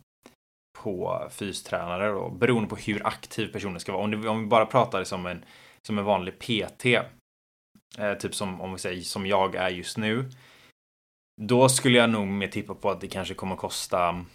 på 0.85 1.27
fystränare 1.31 2.07
då, 2.07 2.29
beroende 2.29 2.69
på 2.69 2.75
hur 2.75 3.07
aktiv 3.07 3.51
personen 3.51 3.79
ska 3.79 3.91
vara. 3.91 4.03
Om, 4.03 4.11
det, 4.11 4.29
om 4.29 4.39
vi 4.39 4.45
bara 4.45 4.65
pratar 4.65 5.03
som 5.03 5.25
en, 5.25 5.45
som 5.81 5.97
en 5.97 6.05
vanlig 6.05 6.39
PT, 6.39 6.85
eh, 7.97 8.13
typ 8.19 8.35
som 8.35 8.61
om 8.61 8.73
vi 8.73 8.79
säger 8.79 9.01
som 9.01 9.25
jag 9.25 9.55
är 9.55 9.69
just 9.69 9.97
nu, 9.97 10.29
då 11.41 11.69
skulle 11.69 11.97
jag 11.97 12.09
nog 12.09 12.27
mer 12.27 12.47
tippa 12.47 12.75
på 12.75 12.89
att 12.89 13.01
det 13.01 13.07
kanske 13.07 13.33
kommer 13.33 13.55
kosta 13.55 14.25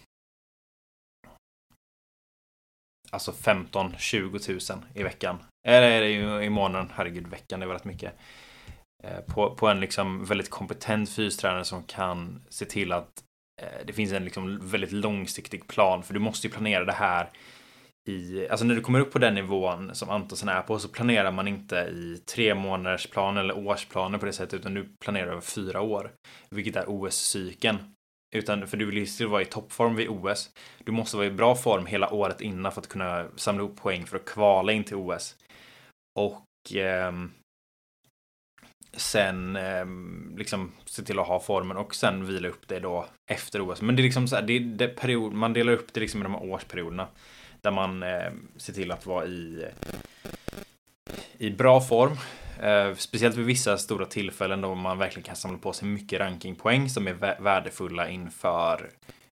alltså 3.11 3.31
15-20 3.31 4.73
000 4.73 4.85
i 4.93 5.03
veckan. 5.03 5.37
Eller 5.67 6.01
i 6.41 6.49
månaden, 6.49 6.91
herregud 6.93 7.27
veckan, 7.27 7.59
det 7.59 7.65
är 7.65 7.67
väldigt 7.67 7.85
mycket. 7.85 8.13
Eh, 9.03 9.21
på, 9.21 9.55
på 9.55 9.67
en 9.67 9.79
liksom 9.79 10.25
väldigt 10.25 10.49
kompetent 10.49 11.09
fystränare 11.09 11.65
som 11.65 11.83
kan 11.83 12.41
se 12.49 12.65
till 12.65 12.91
att 12.91 13.23
Eh, 13.61 13.85
det 13.85 13.93
finns 13.93 14.11
en 14.11 14.23
liksom 14.23 14.59
väldigt 14.69 14.91
långsiktig 14.91 15.67
plan. 15.67 16.03
För 16.03 16.13
du 16.13 16.19
måste 16.19 16.47
ju 16.47 16.53
planera 16.53 16.85
det 16.85 16.91
här 16.91 17.29
i, 18.09 18.47
alltså 18.49 18.65
när 18.65 18.75
du 18.75 18.81
kommer 18.81 18.99
upp 18.99 19.11
på 19.11 19.19
den 19.19 19.35
nivån 19.35 19.95
som 19.95 20.09
Antonsen 20.09 20.49
är 20.49 20.61
på 20.61 20.79
så 20.79 20.87
planerar 20.87 21.31
man 21.31 21.47
inte 21.47 21.75
i 21.75 22.23
tre 22.35 22.55
månaders 22.55 23.07
plan 23.07 23.37
eller 23.37 23.57
årsplaner 23.67 24.17
på 24.17 24.25
det 24.25 24.33
sättet 24.33 24.53
utan 24.53 24.73
du 24.73 24.89
planerar 24.99 25.27
över 25.31 25.41
fyra 25.41 25.81
år. 25.81 26.11
Vilket 26.49 26.75
är 26.75 26.85
OS-cykeln. 26.87 27.77
Utan 28.35 28.67
för 28.67 28.77
du 28.77 28.85
vill 28.85 29.07
ju 29.19 29.25
vara 29.25 29.41
i 29.41 29.45
toppform 29.45 29.95
vid 29.95 30.09
OS. 30.09 30.49
Du 30.83 30.91
måste 30.91 31.17
vara 31.17 31.27
i 31.27 31.31
bra 31.31 31.55
form 31.55 31.85
hela 31.85 32.13
året 32.13 32.41
innan 32.41 32.71
för 32.71 32.81
att 32.81 32.87
kunna 32.87 33.25
samla 33.35 33.63
ihop 33.63 33.81
poäng 33.81 34.05
för 34.05 34.17
att 34.17 34.25
kvala 34.25 34.71
in 34.71 34.83
till 34.83 34.95
OS. 34.95 35.35
Och 36.19 36.75
eh, 36.75 37.11
sen 38.93 39.55
eh, 39.55 39.85
liksom 40.37 40.71
se 40.85 41.03
till 41.03 41.19
att 41.19 41.27
ha 41.27 41.39
formen 41.39 41.77
och 41.77 41.95
sen 41.95 42.25
vila 42.25 42.47
upp 42.47 42.67
det 42.67 42.79
då 42.79 43.05
efter 43.31 43.69
OS. 43.69 43.81
Men 43.81 43.95
det 43.95 44.01
är 44.01 44.03
liksom 44.03 44.27
så 44.27 44.35
här, 44.35 44.43
det 44.43 44.59
det 44.59 44.87
period, 44.87 45.33
man 45.33 45.53
delar 45.53 45.73
upp 45.73 45.93
det 45.93 45.99
liksom 45.99 46.21
i 46.21 46.23
de 46.23 46.33
här 46.33 46.43
årsperioderna. 46.43 47.07
Där 47.61 47.71
man 47.71 48.03
eh, 48.03 48.31
ser 48.57 48.73
till 48.73 48.91
att 48.91 49.05
vara 49.05 49.25
i, 49.25 49.65
i 51.37 51.49
bra 51.49 51.81
form. 51.81 52.17
Eh, 52.61 52.95
speciellt 52.95 53.35
vid 53.35 53.45
vissa 53.45 53.77
stora 53.77 54.05
tillfällen 54.05 54.61
då 54.61 54.75
man 54.75 54.97
verkligen 54.97 55.25
kan 55.25 55.35
samla 55.35 55.57
på 55.57 55.73
sig 55.73 55.87
mycket 55.87 56.19
rankingpoäng 56.19 56.89
som 56.89 57.07
är 57.07 57.41
värdefulla 57.41 58.09
inför 58.09 58.89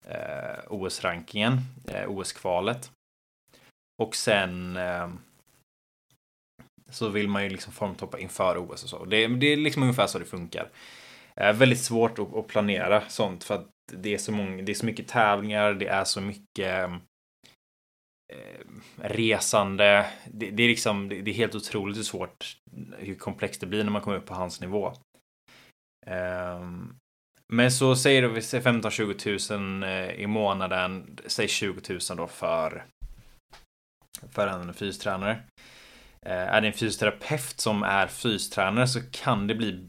eh, 0.08 0.58
OS-rankingen, 0.68 1.60
eh, 1.88 2.10
OS-kvalet. 2.10 2.90
Och 4.02 4.16
sen 4.16 4.76
eh, 4.76 5.08
så 6.94 7.08
vill 7.08 7.28
man 7.28 7.42
ju 7.42 7.48
liksom 7.48 7.72
formtoppa 7.72 8.18
inför 8.18 8.58
OS 8.58 8.82
och 8.82 8.88
så. 8.88 9.04
Det, 9.04 9.26
det 9.26 9.46
är 9.46 9.56
liksom 9.56 9.82
ungefär 9.82 10.06
så 10.06 10.18
det 10.18 10.24
funkar. 10.24 10.68
Eh, 11.36 11.52
väldigt 11.52 11.80
svårt 11.80 12.18
att, 12.18 12.34
att, 12.34 12.46
planera 12.46 13.02
sånt 13.08 13.44
för 13.44 13.54
att 13.54 13.66
det 13.92 14.14
är 14.14 14.18
så 14.18 14.32
många, 14.32 14.62
det 14.62 14.72
är 14.72 14.74
så 14.74 14.86
mycket 14.86 15.08
tävlingar, 15.08 15.74
det 15.74 15.86
är 15.86 16.04
så 16.04 16.20
mycket 16.20 16.90
eh, 18.32 18.58
resande. 18.96 20.06
Det, 20.26 20.50
det, 20.50 20.62
är 20.62 20.68
liksom, 20.68 21.08
det, 21.08 21.22
det, 21.22 21.30
är 21.30 21.34
helt 21.34 21.54
otroligt 21.54 21.98
hur 21.98 22.02
svårt, 22.02 22.56
hur 22.98 23.14
komplext 23.14 23.60
det 23.60 23.66
blir 23.66 23.84
när 23.84 23.90
man 23.90 24.02
kommer 24.02 24.16
upp 24.16 24.26
på 24.26 24.34
hans 24.34 24.60
nivå. 24.60 24.92
Eh, 26.06 26.60
men 27.52 27.72
så 27.72 27.96
säger 27.96 28.22
vi 28.22 28.40
15-20 28.40 29.56
000 29.58 29.82
eh, 29.82 30.10
i 30.14 30.26
månaden, 30.26 31.18
säg 31.26 31.48
20 31.48 31.80
000 31.88 32.00
då 32.16 32.26
för, 32.26 32.84
för 34.32 34.46
en 34.46 34.74
fystränare. 34.74 35.42
Eh, 36.26 36.54
är 36.54 36.60
det 36.60 36.66
en 36.66 36.72
fysioterapeut 36.72 37.60
som 37.60 37.82
är 37.82 38.06
fystränare 38.06 38.88
så 38.88 39.00
kan 39.10 39.46
det 39.46 39.54
bli 39.54 39.88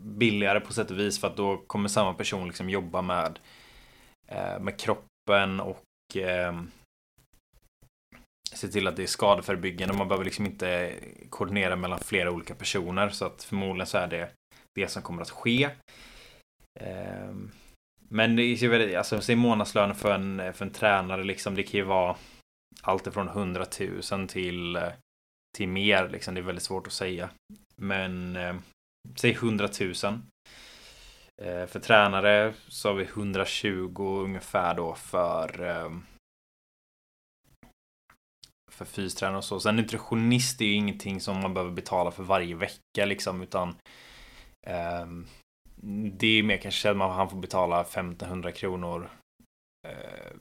billigare 0.00 0.60
på 0.60 0.72
sätt 0.72 0.90
och 0.90 0.98
vis 0.98 1.20
för 1.20 1.28
att 1.28 1.36
då 1.36 1.56
kommer 1.56 1.88
samma 1.88 2.14
person 2.14 2.46
liksom 2.46 2.70
jobba 2.70 3.02
med, 3.02 3.38
eh, 4.28 4.60
med 4.60 4.80
kroppen 4.80 5.60
och 5.60 6.16
eh, 6.16 6.62
se 8.52 8.68
till 8.68 8.86
att 8.86 8.96
det 8.96 9.02
är 9.02 9.06
skadeförebyggande. 9.06 9.94
Man 9.94 10.08
behöver 10.08 10.24
liksom 10.24 10.46
inte 10.46 10.94
koordinera 11.30 11.76
mellan 11.76 11.98
flera 11.98 12.30
olika 12.30 12.54
personer 12.54 13.08
så 13.08 13.24
att 13.24 13.42
förmodligen 13.42 13.86
så 13.86 13.98
är 13.98 14.06
det 14.06 14.30
det 14.74 14.88
som 14.88 15.02
kommer 15.02 15.22
att 15.22 15.30
ske. 15.30 15.70
Ehm, 16.80 17.50
men 18.08 18.36
det 18.36 18.42
är 18.42 18.54
ju 18.54 18.68
väldigt, 18.68 18.96
alltså 18.96 19.20
säg 19.20 19.36
månadslönen 19.36 19.96
för 19.96 20.14
en, 20.14 20.54
för 20.54 20.64
en 20.64 20.72
tränare 20.72 21.24
liksom, 21.24 21.54
det 21.54 21.62
kan 21.62 21.78
ju 21.78 21.82
vara 21.82 22.16
allt 22.82 23.06
ifrån 23.06 23.28
100 23.28 23.66
000 24.12 24.28
till, 24.28 24.76
eh, 24.76 24.92
till 25.56 25.68
mer. 25.68 26.08
Liksom. 26.08 26.34
Det 26.34 26.40
är 26.40 26.42
väldigt 26.42 26.64
svårt 26.64 26.86
att 26.86 26.92
säga. 26.92 27.30
Men 27.76 28.36
eh, 28.36 28.56
säg 29.16 29.30
100 29.30 29.68
000. 29.80 29.92
Eh, 31.42 31.66
för 31.66 31.80
tränare 31.80 32.54
så 32.68 32.88
har 32.88 32.94
vi 32.94 33.04
120 33.04 34.22
ungefär 34.24 34.74
då 34.74 34.94
för 34.94 35.64
eh, 35.64 35.90
för 38.76 38.84
fystränare 38.84 39.36
och 39.36 39.44
så. 39.44 39.60
Sen 39.60 39.76
nutritionist 39.76 40.60
är 40.60 40.64
ju 40.64 40.72
ingenting 40.72 41.20
som 41.20 41.40
man 41.40 41.54
behöver 41.54 41.72
betala 41.72 42.10
för 42.10 42.22
varje 42.22 42.54
vecka 42.54 43.04
liksom 43.04 43.42
utan 43.42 43.68
eh, 44.66 45.06
det 46.12 46.26
är 46.26 46.42
mer 46.42 46.56
kanske 46.56 46.90
att 46.90 46.96
man, 46.96 47.10
han 47.10 47.30
får 47.30 47.38
betala 47.38 47.80
1500 47.80 48.52
kronor 48.52 49.10
eh, 49.88 50.32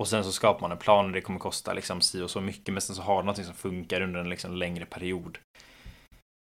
och 0.00 0.08
sen 0.08 0.24
så 0.24 0.32
skapar 0.32 0.60
man 0.60 0.72
en 0.72 0.78
plan 0.78 1.06
och 1.06 1.12
det 1.12 1.20
kommer 1.20 1.38
kosta 1.38 1.72
liksom 1.72 2.00
si 2.00 2.22
och 2.22 2.30
så 2.30 2.40
mycket 2.40 2.74
men 2.74 2.80
sen 2.80 2.96
så 2.96 3.02
har 3.02 3.16
du 3.16 3.22
någonting 3.22 3.44
som 3.44 3.54
funkar 3.54 4.00
under 4.00 4.20
en 4.20 4.28
liksom 4.28 4.54
längre 4.56 4.86
period. 4.86 5.38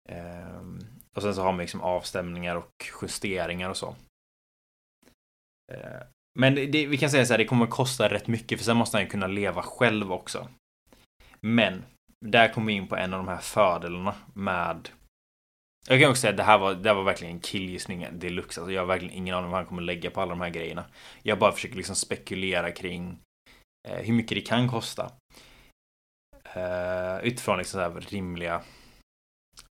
Ehm, 0.09 0.79
och 1.15 1.21
sen 1.21 1.35
så 1.35 1.41
har 1.41 1.51
man 1.51 1.61
liksom 1.61 1.81
avstämningar 1.81 2.55
och 2.55 2.85
justeringar 3.01 3.69
och 3.69 3.77
så. 3.77 3.95
Ehm, 5.71 6.03
men 6.39 6.55
det, 6.55 6.65
det, 6.65 6.87
vi 6.87 6.97
kan 6.97 7.09
säga 7.09 7.25
så 7.25 7.33
här, 7.33 7.37
det 7.37 7.45
kommer 7.45 7.67
kosta 7.67 8.09
rätt 8.09 8.27
mycket 8.27 8.59
för 8.59 8.65
sen 8.65 8.77
måste 8.77 8.97
han 8.97 9.03
ju 9.03 9.09
kunna 9.09 9.27
leva 9.27 9.61
själv 9.61 10.11
också. 10.11 10.47
Men 11.41 11.83
där 12.25 12.53
kommer 12.53 12.67
vi 12.67 12.73
in 12.73 12.87
på 12.87 12.95
en 12.95 13.13
av 13.13 13.19
de 13.19 13.27
här 13.27 13.41
fördelarna 13.41 14.15
med 14.33 14.89
jag 15.87 16.01
kan 16.01 16.09
också 16.09 16.21
säga 16.21 16.31
att 16.31 16.37
det 16.37 16.43
här 16.43 16.57
var, 16.57 16.75
det 16.75 16.89
här 16.89 16.95
var 16.95 17.03
verkligen 17.03 17.33
en 17.35 17.41
killgissning 17.41 18.07
deluxe. 18.11 18.61
Alltså 18.61 18.73
jag 18.73 18.81
har 18.81 18.87
verkligen 18.87 19.13
ingen 19.13 19.35
aning 19.35 19.45
om 19.45 19.51
vad 19.51 19.59
han 19.59 19.67
kommer 19.67 19.81
lägga 19.81 20.11
på 20.11 20.21
alla 20.21 20.29
de 20.29 20.41
här 20.41 20.49
grejerna. 20.49 20.85
Jag 21.23 21.39
bara 21.39 21.51
försöker 21.51 21.75
liksom 21.75 21.95
spekulera 21.95 22.71
kring 22.71 23.19
Eh, 23.87 23.97
hur 23.97 24.13
mycket 24.13 24.35
det 24.35 24.41
kan 24.41 24.69
kosta. 24.69 25.11
Eh, 26.53 27.19
utifrån 27.23 27.57
liksom 27.57 28.01
så 28.01 28.09
rimliga 28.09 28.63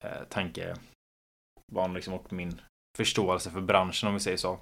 eh, 0.04 0.24
tankebanor 0.30 1.96
liksom 1.96 2.14
och 2.14 2.34
min 2.34 2.62
förståelse 2.98 3.52
för 3.52 3.62
branschen 3.62 4.08
om 4.08 4.14
vi 4.14 4.20
säger 4.20 4.38
så. 4.38 4.60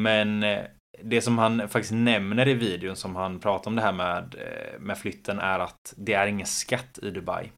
Men 0.00 0.42
eh, 0.42 0.64
det 1.02 1.22
som 1.22 1.38
han 1.38 1.68
faktiskt 1.68 1.94
nämner 1.94 2.48
i 2.48 2.54
videon 2.54 2.96
som 2.96 3.16
han 3.16 3.40
pratar 3.40 3.70
om 3.70 3.76
det 3.76 3.82
här 3.82 3.92
med, 3.92 4.34
med 4.80 4.98
flytten 4.98 5.38
är 5.38 5.58
att 5.58 5.94
det 5.96 6.12
är 6.12 6.26
ingen 6.26 6.46
skatt 6.46 6.98
i 7.02 7.10
Dubai. 7.10 7.50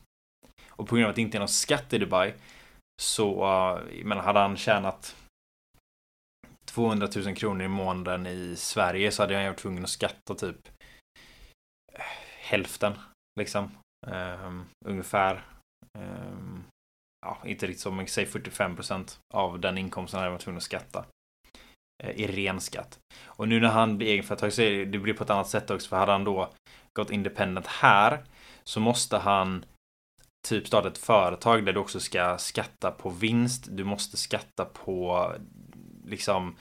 Och 0.68 0.88
på 0.88 0.94
grund 0.94 1.04
av 1.04 1.10
att 1.10 1.16
det 1.16 1.22
inte 1.22 1.36
är 1.36 1.40
någon 1.40 1.48
skatt 1.48 1.92
i 1.92 1.98
Dubai 1.98 2.34
så 3.02 3.80
men 4.04 4.18
hade 4.18 4.38
han 4.38 4.56
tjänat 4.56 5.16
200 6.64 7.08
000 7.16 7.34
kronor 7.34 7.64
i 7.64 7.68
månaden 7.68 8.26
i 8.26 8.54
Sverige 8.56 9.10
så 9.10 9.22
hade 9.22 9.36
han 9.36 9.44
varit 9.44 9.58
tvungen 9.58 9.84
att 9.84 9.90
skatta 9.90 10.34
typ 10.34 10.68
hälften. 12.40 12.92
Liksom. 13.40 13.70
Um, 14.06 14.66
ungefär. 14.86 15.44
Um, 15.98 16.64
ja, 17.26 17.38
inte 17.44 17.66
riktigt 17.66 17.82
så, 17.82 17.90
men 17.90 18.06
säg 18.06 18.26
45 18.26 18.76
procent 18.76 19.18
av 19.34 19.60
den 19.60 19.78
inkomsten 19.78 20.20
hade 20.20 20.30
man 20.30 20.40
tvungen 20.40 20.56
att 20.56 20.62
skatta. 20.62 21.04
Uh, 22.04 22.10
I 22.10 22.26
ren 22.26 22.60
skatt. 22.60 22.98
Och 23.24 23.48
nu 23.48 23.60
när 23.60 23.68
han 23.68 23.98
blir 23.98 24.08
egenföretagare 24.08 24.52
så 24.52 24.60
det, 24.60 24.84
det 24.84 24.98
blir 24.98 25.14
på 25.14 25.24
ett 25.24 25.30
annat 25.30 25.48
sätt 25.48 25.70
också. 25.70 25.88
För 25.88 25.96
hade 25.96 26.12
han 26.12 26.24
då 26.24 26.52
gått 26.98 27.10
independent 27.10 27.66
här 27.66 28.24
så 28.64 28.80
måste 28.80 29.18
han 29.18 29.64
typ 30.48 30.66
starta 30.66 30.88
ett 30.88 30.98
företag 30.98 31.64
där 31.66 31.72
du 31.72 31.80
också 31.80 32.00
ska 32.00 32.38
skatta 32.38 32.90
på 32.90 33.10
vinst. 33.10 33.66
Du 33.70 33.84
måste 33.84 34.16
skatta 34.16 34.64
på 34.64 35.32
liksom 36.04 36.56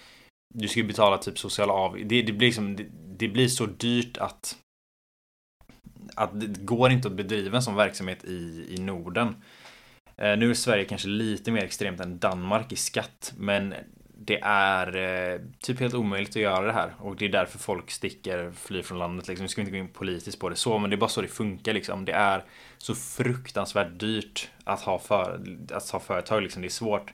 du 0.53 0.67
ska 0.67 0.84
betala 0.84 1.17
typ 1.17 1.39
sociala 1.39 1.74
av... 1.74 1.98
Det, 2.06 2.22
det 2.22 2.34
blir 2.34 2.48
liksom, 2.48 2.75
det, 2.75 2.86
det, 3.17 3.27
blir 3.27 3.48
så 3.48 3.65
dyrt 3.65 4.17
att 4.17 4.58
att 6.18 6.40
det 6.40 6.48
går 6.48 6.92
inte 6.92 7.08
att 7.08 7.14
bedriva 7.14 7.58
en 7.58 7.64
sån 7.64 7.76
verksamhet 7.76 8.26
i, 8.26 8.68
i 8.70 8.82
Norden. 8.82 9.36
Eh, 10.18 10.38
nu 10.38 10.50
är 10.50 10.54
Sverige 10.54 10.86
kanske 10.86 11.08
lite 11.08 11.52
mer 11.52 11.64
extremt 11.64 12.00
än 12.00 12.20
Danmark 12.20 12.72
i 12.72 12.76
skatt, 12.76 13.34
men 13.38 13.74
det 14.20 14.40
är 14.44 14.96
eh, 14.98 15.40
typ 15.60 15.80
helt 15.80 15.94
omöjligt 15.94 16.30
att 16.30 16.42
göra 16.42 16.66
det 16.66 16.74
här 16.74 16.94
och 17.00 17.16
det 17.16 17.26
är 17.26 17.30
därför 17.30 17.60
folk 17.60 17.92
sticker, 17.92 18.52
flyr 18.52 18.82
från 18.82 19.00
landet 19.00 19.28
liksom. 19.28 19.44
Vi 19.44 19.50
ska 19.50 19.62
vi 19.62 19.68
inte 19.68 19.78
gå 19.78 19.84
in 19.84 19.94
politiskt 19.94 20.40
på 20.40 20.50
det 20.50 20.56
så, 20.56 20.78
men 20.78 20.90
det 20.90 20.96
är 20.96 20.98
bara 20.98 21.10
så 21.10 21.22
det 21.22 21.28
funkar 21.28 21.74
liksom. 21.74 22.06
Det 22.06 22.12
är 22.12 22.44
så 22.78 22.96
fruktansvärt 22.96 24.00
dyrt 24.00 24.50
att 24.64 24.82
ha, 24.82 25.00
för, 25.00 25.42
att 25.72 25.90
ha 25.90 26.00
företag 26.00 26.44
liksom. 26.44 26.62
Det 26.62 26.68
är 26.68 26.70
svårt. 26.70 27.14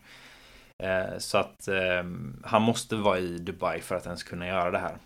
Eh, 0.84 1.18
så 1.18 1.38
att 1.38 1.68
eh, 1.68 2.04
han 2.44 2.62
måste 2.62 2.96
vara 2.96 3.20
i 3.20 3.38
Dubai 3.38 3.82
för 3.82 3.96
att 3.96 4.06
ens 4.06 4.24
kunna 4.24 4.48
göra 4.48 4.72
det 4.72 4.80
här. 4.80 4.98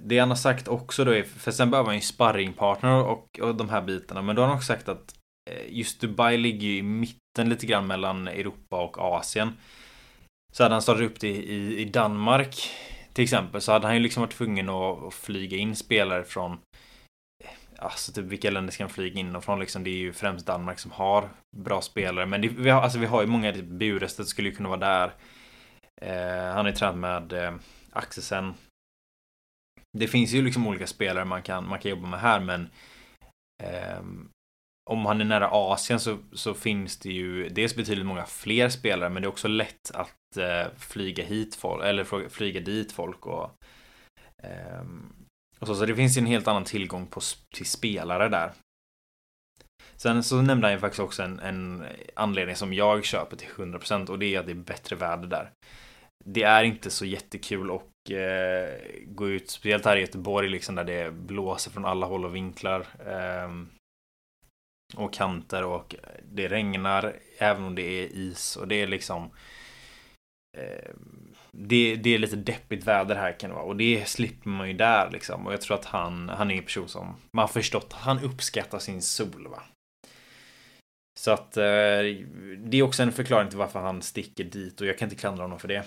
Det 0.00 0.18
han 0.18 0.28
har 0.28 0.36
sagt 0.36 0.68
också 0.68 1.04
då 1.04 1.10
är, 1.10 1.22
för 1.22 1.50
sen 1.50 1.70
behöver 1.70 1.86
han 1.86 1.96
ju 1.96 2.00
sparringpartner 2.00 3.04
och, 3.04 3.40
och 3.40 3.54
de 3.54 3.68
här 3.68 3.82
bitarna, 3.82 4.22
men 4.22 4.36
då 4.36 4.42
har 4.42 4.46
han 4.46 4.56
också 4.56 4.66
sagt 4.66 4.88
att 4.88 5.14
eh, 5.50 5.62
just 5.68 6.00
Dubai 6.00 6.36
ligger 6.36 6.68
ju 6.68 6.76
i 6.76 6.82
mitten 6.82 7.48
lite 7.48 7.66
grann 7.66 7.86
mellan 7.86 8.28
Europa 8.28 8.82
och 8.82 8.98
Asien. 8.98 9.52
Så 10.52 10.62
hade 10.62 10.74
han 10.74 10.82
startat 10.82 11.02
upp 11.02 11.20
det 11.20 11.28
i, 11.28 11.80
i 11.80 11.84
Danmark 11.84 12.70
till 13.12 13.24
exempel 13.24 13.60
så 13.60 13.72
hade 13.72 13.86
han 13.86 13.96
ju 13.96 14.02
liksom 14.02 14.20
varit 14.20 14.32
tvungen 14.32 14.68
att, 14.68 15.02
att 15.02 15.14
flyga 15.14 15.56
in 15.56 15.76
spelare 15.76 16.24
från 16.24 16.52
eh, 17.44 17.50
Alltså 17.78 18.12
typ 18.12 18.24
vilka 18.24 18.50
länder 18.50 18.72
ska 18.72 18.84
han 18.84 18.90
flyga 18.90 19.20
in 19.20 19.36
och 19.36 19.44
från 19.44 19.60
liksom? 19.60 19.84
Det 19.84 19.90
är 19.90 19.96
ju 19.96 20.12
främst 20.12 20.46
Danmark 20.46 20.78
som 20.78 20.90
har 20.90 21.28
bra 21.56 21.80
spelare. 21.80 22.26
Men 22.26 22.40
det, 22.40 22.48
vi, 22.48 22.70
har, 22.70 22.82
alltså, 22.82 22.98
vi 22.98 23.06
har 23.06 23.20
ju 23.20 23.26
många, 23.26 23.52
typ 23.52 23.64
Burestedt 23.64 24.28
skulle 24.28 24.48
ju 24.48 24.54
kunna 24.54 24.68
vara 24.68 24.80
där. 24.80 25.12
Eh, 26.02 26.54
han 26.54 26.64
har 26.64 26.68
ju 26.68 26.72
tränat 26.72 26.96
med 26.96 27.32
eh, 27.32 27.54
Axelsen. 27.92 28.54
Det 29.98 30.08
finns 30.08 30.32
ju 30.32 30.42
liksom 30.42 30.66
olika 30.66 30.86
spelare 30.86 31.24
man 31.24 31.42
kan, 31.42 31.68
man 31.68 31.78
kan 31.78 31.90
jobba 31.90 32.08
med 32.08 32.20
här 32.20 32.40
men 32.40 32.70
eh, 33.62 34.02
om 34.90 35.06
han 35.06 35.20
är 35.20 35.24
nära 35.24 35.48
Asien 35.52 36.00
så, 36.00 36.18
så 36.32 36.54
finns 36.54 36.98
det 36.98 37.12
ju 37.12 37.48
dels 37.48 37.76
betydligt 37.76 38.06
många 38.06 38.26
fler 38.26 38.68
spelare 38.68 39.10
men 39.10 39.22
det 39.22 39.26
är 39.26 39.30
också 39.30 39.48
lätt 39.48 39.90
att 39.94 40.36
eh, 40.36 40.66
flyga 40.78 41.24
hit 41.24 41.54
folk 41.54 41.84
eller 41.84 42.28
flyga 42.28 42.60
dit 42.60 42.92
folk 42.92 43.26
och 43.26 43.50
eh, 44.42 44.84
och 45.62 45.68
så, 45.68 45.74
så 45.74 45.86
det 45.86 45.94
finns 45.94 46.16
ju 46.16 46.20
en 46.20 46.26
helt 46.26 46.48
annan 46.48 46.64
tillgång 46.64 47.06
på, 47.06 47.20
till 47.54 47.66
spelare 47.66 48.28
där. 48.28 48.52
Sen 49.96 50.22
så 50.22 50.42
nämnde 50.42 50.66
han 50.66 50.74
ju 50.74 50.80
faktiskt 50.80 51.00
också 51.00 51.22
en, 51.22 51.38
en 51.40 51.84
anledning 52.14 52.56
som 52.56 52.72
jag 52.72 53.04
köper 53.04 53.36
till 53.36 53.48
100% 53.48 54.10
och 54.10 54.18
det 54.18 54.34
är 54.34 54.40
att 54.40 54.46
det 54.46 54.52
är 54.52 54.54
bättre 54.54 54.96
väder 54.96 55.26
där. 55.28 55.50
Det 56.24 56.42
är 56.42 56.64
inte 56.64 56.90
så 56.90 57.04
jättekul 57.04 57.70
att 57.70 58.10
eh, 58.10 59.04
gå 59.06 59.28
ut, 59.28 59.50
speciellt 59.50 59.84
här 59.84 59.96
i 59.96 60.00
Göteborg 60.00 60.48
liksom 60.48 60.74
där 60.74 60.84
det 60.84 61.10
blåser 61.12 61.70
från 61.70 61.84
alla 61.84 62.06
håll 62.06 62.24
och 62.24 62.34
vinklar. 62.34 62.86
Eh, 63.06 63.50
och 64.94 65.12
kanter 65.12 65.64
och 65.64 65.96
det 66.32 66.48
regnar 66.48 67.16
även 67.38 67.64
om 67.64 67.74
det 67.74 67.82
är 67.82 68.06
is 68.06 68.56
och 68.56 68.68
det 68.68 68.82
är 68.82 68.86
liksom 68.86 69.30
eh, 70.58 70.90
det, 71.52 71.96
det 71.96 72.14
är 72.14 72.18
lite 72.18 72.36
deppigt 72.36 72.84
väder 72.84 73.14
här 73.14 73.38
kan 73.40 73.50
det 73.50 73.56
vara 73.56 73.64
och 73.64 73.76
det 73.76 74.08
slipper 74.08 74.50
man 74.50 74.68
ju 74.68 74.74
där 74.74 75.10
liksom 75.10 75.46
och 75.46 75.52
jag 75.52 75.60
tror 75.60 75.76
att 75.76 75.84
han, 75.84 76.28
han 76.28 76.50
är 76.50 76.54
en 76.54 76.64
person 76.64 76.88
som 76.88 77.06
man 77.06 77.42
har 77.42 77.48
förstått, 77.48 77.92
han 77.92 78.24
uppskattar 78.24 78.78
sin 78.78 79.02
sol 79.02 79.48
va. 79.48 79.62
Så 81.20 81.30
att 81.30 81.56
eh, 81.56 81.62
det 82.58 82.72
är 82.72 82.82
också 82.82 83.02
en 83.02 83.12
förklaring 83.12 83.48
till 83.48 83.58
varför 83.58 83.80
han 83.80 84.02
sticker 84.02 84.44
dit 84.44 84.80
och 84.80 84.86
jag 84.86 84.98
kan 84.98 85.06
inte 85.06 85.20
klandra 85.20 85.44
honom 85.44 85.58
för 85.58 85.68
det. 85.68 85.84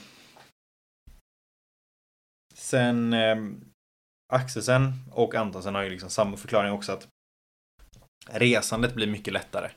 Sen 2.66 3.14
eh, 3.14 3.38
Axelsen 4.34 4.94
och 5.12 5.36
Antonsen 5.36 5.76
har 5.76 5.84
ju 5.84 5.90
liksom 5.90 6.10
samma 6.10 6.38
förklaring 6.38 6.72
också 6.72 6.92
att 6.92 7.08
resandet 8.30 8.96
blir 8.96 9.08
mycket 9.08 9.34
lättare. 9.34 9.70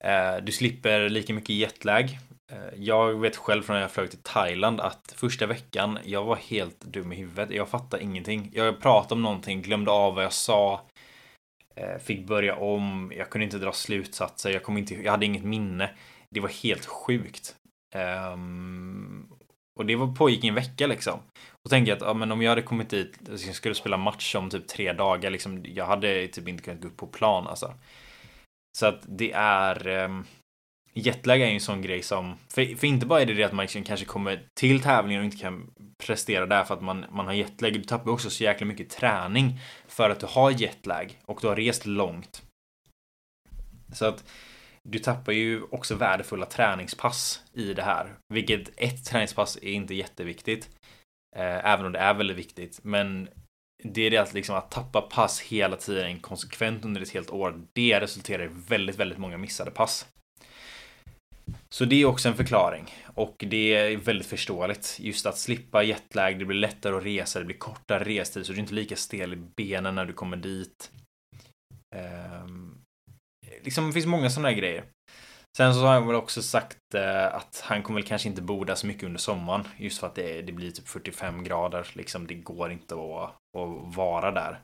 Eh, 0.00 0.36
du 0.42 0.52
slipper 0.52 1.08
lika 1.08 1.34
mycket 1.34 1.56
jetlag. 1.56 2.18
Eh, 2.52 2.74
jag 2.76 3.20
vet 3.20 3.36
själv 3.36 3.62
från 3.62 3.74
när 3.74 3.80
jag 3.80 3.90
flög 3.90 4.10
till 4.10 4.22
Thailand 4.22 4.80
att 4.80 5.14
första 5.16 5.46
veckan, 5.46 5.98
jag 6.04 6.24
var 6.24 6.36
helt 6.36 6.80
dum 6.80 7.12
i 7.12 7.16
huvudet. 7.16 7.50
Jag 7.50 7.68
fattade 7.68 8.02
ingenting. 8.02 8.50
Jag 8.54 8.80
pratade 8.80 9.14
om 9.14 9.22
någonting, 9.22 9.62
glömde 9.62 9.90
av 9.90 10.14
vad 10.14 10.24
jag 10.24 10.32
sa. 10.32 10.80
Eh, 11.74 11.98
fick 11.98 12.26
börja 12.26 12.56
om, 12.56 13.12
jag 13.16 13.30
kunde 13.30 13.44
inte 13.44 13.58
dra 13.58 13.72
slutsatser, 13.72 14.50
jag, 14.50 14.62
kom 14.62 14.78
inte, 14.78 14.94
jag 14.94 15.10
hade 15.10 15.26
inget 15.26 15.44
minne. 15.44 15.90
Det 16.30 16.40
var 16.40 16.48
helt 16.48 16.86
sjukt. 16.86 17.56
Um, 18.32 19.28
och 19.76 19.86
det 19.86 19.96
var, 19.96 20.14
pågick 20.14 20.44
i 20.44 20.48
en 20.48 20.54
vecka 20.54 20.86
liksom. 20.86 21.20
Då 21.64 21.70
tänker 21.70 21.92
jag 21.92 21.96
att 21.96 22.08
ja, 22.08 22.14
men 22.14 22.32
om 22.32 22.42
jag 22.42 22.50
hade 22.50 22.62
kommit 22.62 22.90
dit, 22.90 23.18
alltså, 23.30 23.46
jag 23.46 23.56
skulle 23.56 23.74
spela 23.74 23.96
match 23.96 24.34
om 24.34 24.50
typ 24.50 24.68
tre 24.68 24.92
dagar, 24.92 25.30
liksom, 25.30 25.64
jag 25.64 25.86
hade 25.86 26.28
typ 26.28 26.48
inte 26.48 26.62
kunnat 26.62 26.82
gå 26.82 26.88
upp 26.88 26.96
på 26.96 27.06
plan 27.06 27.46
alltså. 27.46 27.74
Så 28.78 28.86
att 28.86 29.00
det 29.06 29.32
är 29.32 29.88
um, 29.88 30.24
Jetlag 30.96 31.40
är 31.40 31.46
ju 31.46 31.54
en 31.54 31.60
sån 31.60 31.82
grej 31.82 32.02
som, 32.02 32.34
för, 32.48 32.76
för 32.76 32.86
inte 32.86 33.06
bara 33.06 33.22
är 33.22 33.26
det 33.26 33.34
det 33.34 33.44
att 33.44 33.52
man 33.52 33.62
liksom 33.62 33.84
kanske 33.84 34.06
kommer 34.06 34.42
till 34.54 34.82
tävlingen 34.82 35.20
och 35.20 35.24
inte 35.24 35.36
kan 35.36 35.70
prestera 36.06 36.46
där 36.46 36.64
för 36.64 36.74
att 36.74 36.82
man, 36.82 37.06
man 37.10 37.26
har 37.26 37.32
jetlag, 37.32 37.72
du 37.72 37.82
tappar 37.82 38.10
också 38.10 38.30
så 38.30 38.44
jäkla 38.44 38.66
mycket 38.66 38.90
träning 38.90 39.60
för 39.88 40.10
att 40.10 40.20
du 40.20 40.26
har 40.26 40.50
jetlag 40.50 41.20
och 41.24 41.38
du 41.40 41.46
har 41.46 41.56
rest 41.56 41.86
långt. 41.86 42.42
Så 43.92 44.06
att 44.06 44.24
du 44.82 44.98
tappar 44.98 45.32
ju 45.32 45.62
också 45.62 45.94
värdefulla 45.94 46.46
träningspass 46.46 47.42
i 47.52 47.74
det 47.74 47.82
här, 47.82 48.14
vilket 48.34 48.70
ett 48.76 49.04
träningspass 49.04 49.56
är 49.56 49.72
inte 49.72 49.94
jätteviktigt. 49.94 50.70
Eh, 51.34 51.66
även 51.72 51.86
om 51.86 51.92
det 51.92 51.98
är 51.98 52.14
väldigt 52.14 52.36
viktigt, 52.36 52.80
men 52.82 53.28
det 53.82 54.02
är 54.02 54.10
det 54.10 54.16
att 54.16 54.34
liksom 54.34 54.56
att 54.56 54.70
tappa 54.70 55.00
pass 55.00 55.40
hela 55.40 55.76
tiden 55.76 56.20
konsekvent 56.20 56.84
under 56.84 57.00
ett 57.00 57.10
helt 57.10 57.30
år. 57.30 57.62
Det 57.72 58.00
resulterar 58.00 58.44
i 58.44 58.50
väldigt, 58.68 58.96
väldigt 58.96 59.18
många 59.18 59.38
missade 59.38 59.70
pass. 59.70 60.06
Så 61.74 61.84
det 61.84 62.02
är 62.02 62.04
också 62.04 62.28
en 62.28 62.34
förklaring 62.34 62.94
och 63.14 63.34
det 63.38 63.74
är 63.74 63.96
väldigt 63.96 64.26
förståeligt. 64.26 64.96
Just 65.00 65.26
att 65.26 65.38
slippa 65.38 65.82
jetlag, 65.82 66.38
det 66.38 66.44
blir 66.44 66.58
lättare 66.58 66.96
att 66.96 67.04
resa, 67.04 67.38
det 67.38 67.44
blir 67.44 67.56
kortare 67.56 68.04
restid 68.04 68.46
så 68.46 68.52
du 68.52 68.58
är 68.58 68.62
inte 68.62 68.74
lika 68.74 68.96
stel 68.96 69.32
i 69.32 69.36
benen 69.36 69.94
när 69.94 70.04
du 70.04 70.12
kommer 70.12 70.36
dit. 70.36 70.90
Um, 72.44 72.82
liksom 73.62 73.86
det 73.86 73.92
finns 73.92 74.06
många 74.06 74.30
sådana 74.30 74.48
här 74.48 74.56
grejer. 74.56 74.84
Sen 75.56 75.74
så 75.74 75.80
har 75.80 75.94
han 75.94 76.06
väl 76.06 76.16
också 76.16 76.42
sagt 76.42 76.94
eh, 76.94 77.34
att 77.34 77.62
han 77.64 77.82
kommer 77.82 78.00
väl 78.00 78.08
kanske 78.08 78.28
inte 78.28 78.42
bo 78.42 78.64
där 78.64 78.74
så 78.74 78.86
mycket 78.86 79.02
under 79.02 79.18
sommaren. 79.18 79.68
Just 79.76 80.00
för 80.00 80.06
att 80.06 80.14
det, 80.14 80.42
det 80.42 80.52
blir 80.52 80.70
typ 80.70 80.88
45 80.88 81.44
grader. 81.44 81.86
Liksom 81.92 82.26
det 82.26 82.34
går 82.34 82.70
inte 82.72 82.94
att, 82.94 83.30
att 83.58 83.96
vara 83.96 84.30
där 84.30 84.60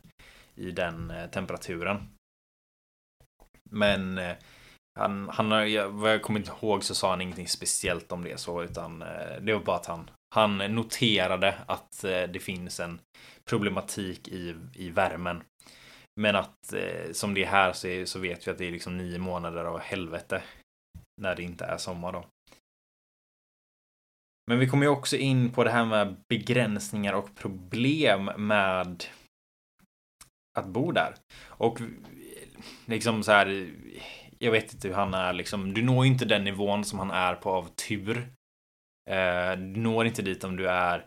i 0.54 0.70
den 0.70 1.10
eh, 1.10 1.30
temperaturen. 1.30 2.08
Men 3.70 4.18
eh, 4.18 4.36
han, 4.98 5.28
han 5.28 5.50
har, 5.50 5.88
vad 5.88 6.12
jag 6.12 6.22
kommer 6.22 6.40
inte 6.40 6.52
ihåg 6.62 6.84
så 6.84 6.94
sa 6.94 7.10
han 7.10 7.20
ingenting 7.20 7.48
speciellt 7.48 8.12
om 8.12 8.24
det 8.24 8.40
så, 8.40 8.62
utan 8.62 8.98
det 9.40 9.52
var 9.52 9.60
bara 9.60 9.76
att 9.76 9.86
han, 9.86 10.10
han 10.34 10.58
noterade 10.58 11.54
att 11.66 12.00
det 12.02 12.42
finns 12.42 12.80
en 12.80 13.00
problematik 13.50 14.28
i, 14.28 14.56
i 14.74 14.90
värmen. 14.90 15.42
Men 16.20 16.36
att 16.36 16.74
som 17.12 17.34
det 17.34 17.42
är 17.42 17.46
här 17.46 17.72
så, 17.72 17.86
är, 17.86 18.04
så 18.04 18.18
vet 18.18 18.46
vi 18.46 18.50
att 18.50 18.58
det 18.58 18.66
är 18.66 18.72
liksom 18.72 18.96
nio 18.96 19.18
månader 19.18 19.64
av 19.64 19.78
helvete 19.78 20.42
när 21.20 21.36
det 21.36 21.42
inte 21.42 21.64
är 21.64 21.76
sommar 21.76 22.12
då. 22.12 22.26
Men 24.46 24.58
vi 24.58 24.68
kommer 24.68 24.84
ju 24.84 24.90
också 24.90 25.16
in 25.16 25.52
på 25.52 25.64
det 25.64 25.70
här 25.70 25.84
med 25.84 26.16
begränsningar 26.28 27.12
och 27.12 27.34
problem 27.34 28.24
med 28.24 29.04
att 30.58 30.66
bo 30.66 30.92
där. 30.92 31.14
Och 31.46 31.78
liksom 32.86 33.22
så 33.22 33.32
här 33.32 33.70
jag 34.42 34.52
vet 34.52 34.72
inte 34.74 34.88
hur 34.88 34.94
han 34.94 35.14
är 35.14 35.32
liksom. 35.32 35.74
Du 35.74 35.82
når 35.82 36.06
inte 36.06 36.24
den 36.24 36.44
nivån 36.44 36.84
som 36.84 36.98
han 36.98 37.10
är 37.10 37.34
på 37.34 37.50
av 37.50 37.68
tur. 37.88 38.16
Eh, 39.10 39.52
du 39.56 39.80
når 39.80 40.06
inte 40.06 40.22
dit 40.22 40.44
om 40.44 40.56
du 40.56 40.68
är 40.68 41.06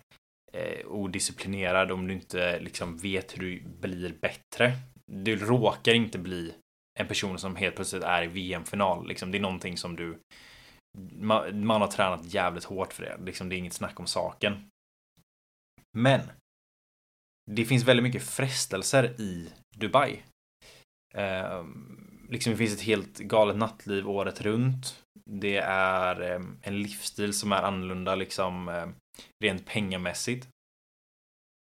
eh, 0.53 0.87
odisciplinerad, 0.87 1.91
om 1.91 2.07
du 2.07 2.13
inte 2.13 2.59
liksom 2.59 2.97
vet 2.97 3.37
hur 3.37 3.41
du 3.41 3.63
blir 3.81 4.13
bättre. 4.21 4.73
Du 5.11 5.35
råkar 5.35 5.93
inte 5.93 6.19
bli 6.19 6.53
en 6.99 7.07
person 7.07 7.39
som 7.39 7.55
helt 7.55 7.75
plötsligt 7.75 8.03
är 8.03 8.23
i 8.23 8.27
VM-final. 8.27 9.07
Liksom, 9.07 9.31
det 9.31 9.37
är 9.37 9.41
någonting 9.41 9.77
som 9.77 9.95
du 9.95 10.19
man, 10.97 11.65
man, 11.65 11.81
har 11.81 11.87
tränat 11.87 12.33
jävligt 12.33 12.63
hårt 12.63 12.93
för 12.93 13.03
det. 13.03 13.17
Liksom, 13.25 13.49
det 13.49 13.55
är 13.55 13.57
inget 13.57 13.73
snack 13.73 13.99
om 13.99 14.07
saken. 14.07 14.69
Men 15.97 16.21
det 17.51 17.65
finns 17.65 17.83
väldigt 17.83 18.03
mycket 18.03 18.23
frestelser 18.23 19.21
i 19.21 19.49
Dubai. 19.75 20.21
Eh, 21.15 21.65
liksom 22.29 22.51
det 22.51 22.57
finns 22.57 22.73
ett 22.73 22.81
helt 22.81 23.19
galet 23.19 23.57
nattliv 23.57 24.09
året 24.09 24.41
runt. 24.41 25.03
Det 25.29 25.57
är 25.67 26.21
eh, 26.21 26.41
en 26.61 26.81
livsstil 26.81 27.33
som 27.33 27.51
är 27.51 27.63
annorlunda 27.63 28.15
liksom 28.15 28.69
eh, 28.69 28.87
rent 29.43 29.65
pengamässigt. 29.65 30.47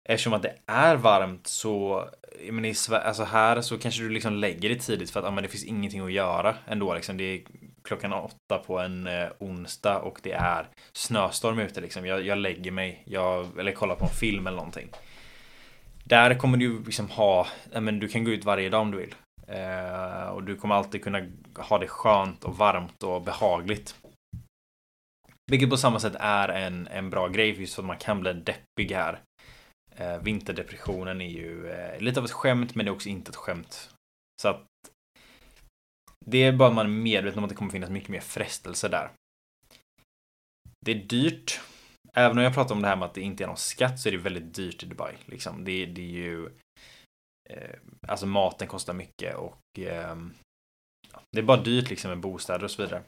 Eftersom 0.10 0.34
att 0.34 0.42
det 0.42 0.56
är 0.66 0.96
varmt 0.96 1.48
så, 1.48 2.06
men 2.50 2.66
i 2.66 2.74
Sverige, 2.74 3.04
alltså 3.04 3.24
här 3.24 3.62
så 3.62 3.78
kanske 3.78 4.04
du 4.04 4.10
liksom 4.10 4.34
lägger 4.34 4.70
det 4.70 4.76
tidigt 4.76 5.12
för 5.12 5.20
att 5.20 5.26
ja, 5.26 5.32
men 5.32 5.44
det 5.44 5.50
finns 5.50 5.64
ingenting 5.64 6.02
att 6.02 6.12
göra 6.12 6.56
ändå 6.68 6.94
liksom. 6.94 7.18
Det 7.18 7.24
är 7.24 7.42
klockan 7.84 8.14
åtta 8.14 8.58
på 8.58 8.80
en 8.80 9.08
eh, 9.08 9.28
onsdag 9.40 10.00
och 10.00 10.20
det 10.24 10.32
är 10.32 10.68
snöstorm 10.94 11.60
ute 11.60 11.82
liksom. 11.82 12.06
Jag, 12.06 12.26
jag 12.26 12.38
lägger 12.38 12.72
mig, 12.72 13.04
jag, 13.06 13.60
eller 13.60 13.72
kollar 13.72 13.96
på 13.96 14.06
en 14.06 14.12
film 14.12 14.48
eller 14.48 14.58
någonting. 14.58 14.90
Där 16.04 16.34
kommer 16.34 16.58
du 16.58 16.84
liksom 16.84 17.10
ha, 17.10 17.48
ja, 17.72 17.80
men 17.80 18.00
du 18.00 18.08
kan 18.08 18.24
gå 18.24 18.32
ut 18.32 18.46
varje 18.46 18.70
dag 18.70 18.82
om 18.82 18.92
du 18.92 18.98
vill. 18.98 19.16
Eh, 19.48 20.28
och 20.28 20.44
du 20.44 20.56
kommer 20.56 20.76
alltid 20.76 21.04
kunna 21.04 21.22
ha 21.56 21.78
det 21.78 21.88
skönt 21.88 22.44
och 22.44 22.58
varmt 22.58 23.04
och 23.04 23.22
behagligt. 23.22 23.96
Vilket 25.52 25.70
på 25.70 25.78
samma 25.78 26.00
sätt 26.00 26.16
är 26.20 26.50
en, 26.50 26.88
en 26.88 27.10
bra 27.10 27.28
grej 27.28 27.60
just 27.60 27.76
för 27.76 27.82
att 27.82 27.88
man 27.88 27.98
kan 27.98 28.20
bli 28.20 28.34
deppig 28.34 28.92
här. 28.92 29.20
Eh, 30.02 30.18
vinterdepressionen 30.22 31.22
är 31.22 31.30
ju 31.30 31.70
eh, 31.70 32.00
lite 32.00 32.20
av 32.20 32.26
ett 32.26 32.32
skämt 32.32 32.76
men 32.76 32.86
det 32.86 32.90
är 32.90 32.94
också 32.94 33.10
inte 33.10 33.30
ett 33.30 33.36
skämt. 33.36 33.96
Så 34.42 34.48
att 34.48 34.66
det 36.26 36.38
är 36.38 36.52
bara 36.52 36.70
att 36.70 36.76
man 36.76 36.86
är 36.86 36.90
medveten 36.90 37.38
om 37.38 37.44
att 37.44 37.50
det 37.50 37.56
kommer 37.56 37.72
finnas 37.72 37.90
mycket 37.90 38.10
mer 38.10 38.20
frestelse 38.20 38.88
där. 38.88 39.12
Det 40.86 40.92
är 40.92 40.96
dyrt. 40.96 41.60
Även 42.14 42.38
om 42.38 42.44
jag 42.44 42.54
pratar 42.54 42.76
om 42.76 42.82
det 42.82 42.88
här 42.88 42.96
med 42.96 43.06
att 43.06 43.14
det 43.14 43.22
inte 43.22 43.44
är 43.44 43.48
någon 43.48 43.58
skatt 43.58 44.00
så 44.00 44.10
är 44.10 44.12
det 44.12 44.18
väldigt 44.18 44.54
dyrt 44.54 44.84
i 44.84 44.86
Dubai. 44.86 45.16
Liksom. 45.26 45.64
Det, 45.64 45.86
det 45.86 46.02
är 46.02 46.06
ju... 46.06 46.46
Eh, 47.50 47.80
alltså 48.08 48.26
maten 48.26 48.68
kostar 48.68 48.94
mycket 48.94 49.36
och 49.36 49.80
eh, 49.80 50.16
det 51.32 51.40
är 51.40 51.44
bara 51.44 51.62
dyrt 51.62 51.90
liksom 51.90 52.10
med 52.10 52.20
bostäder 52.20 52.64
och 52.64 52.72
så 52.72 52.84
vidare. 52.84 53.04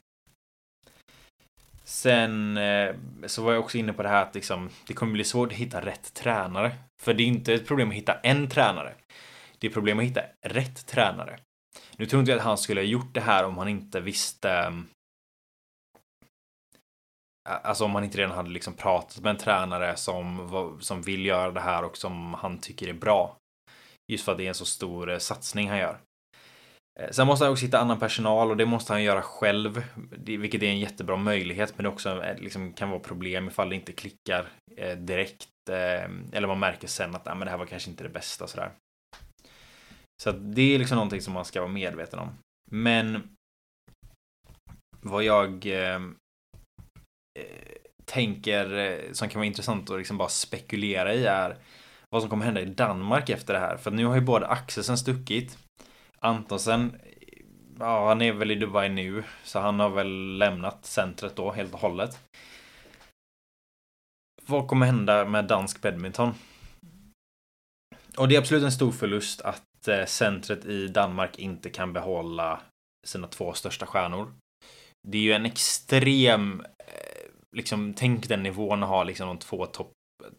Sen 1.84 2.58
eh, 2.58 2.96
så 3.26 3.44
var 3.44 3.54
jag 3.54 3.64
också 3.64 3.78
inne 3.78 3.94
på 3.94 4.04
det 4.04 4.10
här 4.10 4.22
att 4.22 4.36
liksom, 4.36 4.70
det 4.88 4.94
kommer 4.94 5.14
bli 5.14 5.24
svårt 5.24 5.52
att 5.52 5.58
hitta 5.58 5.86
rätt 5.86 6.14
tränare. 6.14 6.72
För 7.02 7.14
det 7.14 7.24
är 7.24 7.28
inte 7.28 7.54
ett 7.54 7.68
problem 7.68 7.90
att 7.90 7.96
hitta 7.96 8.14
en 8.14 8.50
tränare. 8.50 8.94
Det 9.60 9.68
är 9.68 9.72
problem 9.72 10.00
att 10.00 10.06
hitta 10.06 10.22
rätt 10.42 10.86
tränare. 10.86 11.40
Nu 11.98 12.06
tror 12.06 12.20
inte 12.20 12.32
jag 12.32 12.38
att 12.38 12.46
han 12.46 12.58
skulle 12.58 12.82
ha 12.82 12.86
gjort 12.86 13.14
det 13.14 13.22
här 13.22 13.46
om 13.46 13.58
han 13.58 13.68
inte 13.68 14.02
visste 14.02 14.52
ehm, 14.52 14.88
Alltså 17.50 17.86
om 17.86 17.96
han 17.96 18.04
inte 18.04 18.18
redan 18.18 18.32
hade 18.32 18.50
liksom 18.50 18.74
pratat 18.74 19.24
med 19.24 19.30
en 19.30 19.38
tränare 19.38 19.96
som, 19.96 20.78
som 20.82 21.02
vill 21.02 21.26
göra 21.26 21.52
det 21.52 21.60
här 21.60 21.84
och 21.84 21.98
som 21.98 22.34
han 22.34 22.58
tycker 22.58 22.88
är 22.88 22.94
bra. 22.94 23.38
Just 24.12 24.26
för 24.26 24.32
att 24.32 24.38
det 24.38 24.44
är 24.44 24.48
en 24.48 24.54
så 24.54 24.66
stor 24.66 25.12
eh, 25.12 25.18
satsning 25.18 25.70
han 25.70 25.78
gör. 25.78 26.00
Eh, 27.00 27.10
sen 27.10 27.28
måste 27.28 27.46
han 27.46 27.52
också 27.52 27.66
hitta 27.66 27.80
annan 27.80 28.00
personal 28.00 28.52
och 28.52 28.58
det 28.58 28.66
måste 28.66 28.94
han 28.94 29.04
göra 29.04 29.22
själv. 29.22 29.84
Vilket 30.18 30.64
är 30.64 30.68
en 30.68 30.80
jättebra 30.80 31.16
möjlighet 31.16 31.74
men 31.78 31.84
det 31.84 31.90
också 31.90 32.24
eh, 32.24 32.38
liksom, 32.38 32.74
kan 32.74 32.90
vara 32.90 33.00
problem 33.00 33.48
ifall 33.48 33.70
det 33.70 33.76
inte 33.76 33.94
klickar 33.94 34.48
eh, 34.78 34.98
direkt. 34.98 35.48
Eller 36.32 36.48
man 36.48 36.60
märker 36.60 36.88
sen 36.88 37.16
att 37.16 37.28
ah, 37.28 37.36
men 37.36 37.46
det 37.46 37.52
här 37.52 37.58
var 37.58 37.66
kanske 37.66 37.90
inte 37.90 38.04
det 38.04 38.10
bästa 38.10 38.48
sådär. 38.48 38.72
Så 40.24 40.30
att 40.30 40.56
det 40.56 40.76
är 40.76 40.80
liksom 40.80 40.96
någonting 40.96 41.22
som 41.22 41.34
man 41.34 41.46
ska 41.46 41.62
vara 41.62 41.72
medveten 41.72 42.20
om. 42.20 42.30
Men 42.72 43.24
vad 45.02 45.24
jag 45.24 45.66
eh, 45.66 46.02
tänker 48.06 49.14
som 49.14 49.30
kan 49.30 49.40
vara 49.40 49.48
intressant 49.48 49.90
att 49.90 49.98
liksom 49.98 50.18
bara 50.18 50.30
spekulera 50.30 51.14
i 51.14 51.26
är 51.26 51.58
vad 52.10 52.22
som 52.22 52.30
kommer 52.30 52.46
hända 52.46 52.62
i 52.62 52.66
Danmark 52.66 53.30
efter 53.30 53.54
det 53.54 53.60
här. 53.60 53.78
För 53.78 53.92
nu 53.92 54.06
har 54.06 54.16
ju 54.16 54.22
både 54.22 54.48
Axelsen 54.48 54.98
stuckit. 54.98 55.58
Antonsen, 56.24 57.02
ja 57.80 58.08
han 58.08 58.22
är 58.22 58.34
väl 58.34 58.52
i 58.52 58.56
Dubai 58.56 58.90
nu. 58.90 59.24
Så 59.44 59.60
han 59.60 59.80
har 59.80 59.90
väl 59.90 60.38
lämnat 60.38 60.86
centret 60.86 61.36
då 61.36 61.52
helt 61.52 61.74
och 61.74 61.80
hållet. 61.80 62.20
Vad 64.46 64.68
kommer 64.68 64.86
hända 64.86 65.26
med 65.26 65.46
dansk 65.46 65.82
badminton? 65.82 66.34
Och 68.18 68.28
det 68.28 68.36
är 68.36 68.40
absolut 68.40 68.64
en 68.64 68.72
stor 68.72 68.92
förlust 68.92 69.42
att 69.42 69.88
eh, 69.88 70.06
centret 70.06 70.66
i 70.66 70.88
Danmark 70.88 71.40
inte 71.40 71.70
kan 71.70 71.94
behålla 71.94 72.62
sina 73.08 73.28
två 73.28 73.54
största 73.54 73.86
stjärnor. 73.86 74.34
Det 75.08 75.18
är 75.18 75.22
ju 75.22 75.34
en 75.34 75.46
extrem, 75.46 76.62
eh, 76.80 77.32
liksom 77.56 77.94
tänk 77.94 78.28
den 78.28 78.44
nivån 78.44 78.84
att 78.84 78.90
ha 78.90 79.04
liksom 79.04 79.28
de 79.28 79.38
två 79.38 79.66
topp, 79.66 79.92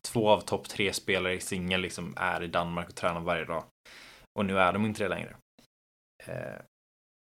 två 0.03 0.29
av 0.29 0.41
topp 0.41 0.69
tre 0.69 0.93
spelare 0.93 1.35
i 1.35 1.41
singel 1.41 1.81
liksom 1.81 2.15
är 2.17 2.43
i 2.43 2.47
Danmark 2.47 2.89
och 2.89 2.95
tränar 2.95 3.21
varje 3.21 3.45
dag. 3.45 3.65
Och 4.39 4.47
nu 4.47 4.59
är 4.59 4.73
de 4.73 4.85
inte 4.85 5.03
det 5.03 5.09
längre. 5.09 5.37
Eh, 6.27 6.61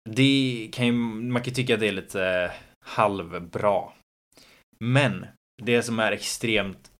det 0.09 0.69
kan 0.73 0.85
ju, 0.85 0.91
man 0.91 1.41
kan 1.41 1.53
tycka 1.53 1.73
att 1.73 1.79
det 1.79 1.87
är 1.87 1.91
lite 1.91 2.25
eh, 2.25 2.51
halvbra. 2.85 3.91
Men 4.79 5.25
det 5.63 5.83
som 5.83 5.99
är 5.99 6.11
extremt 6.11 6.91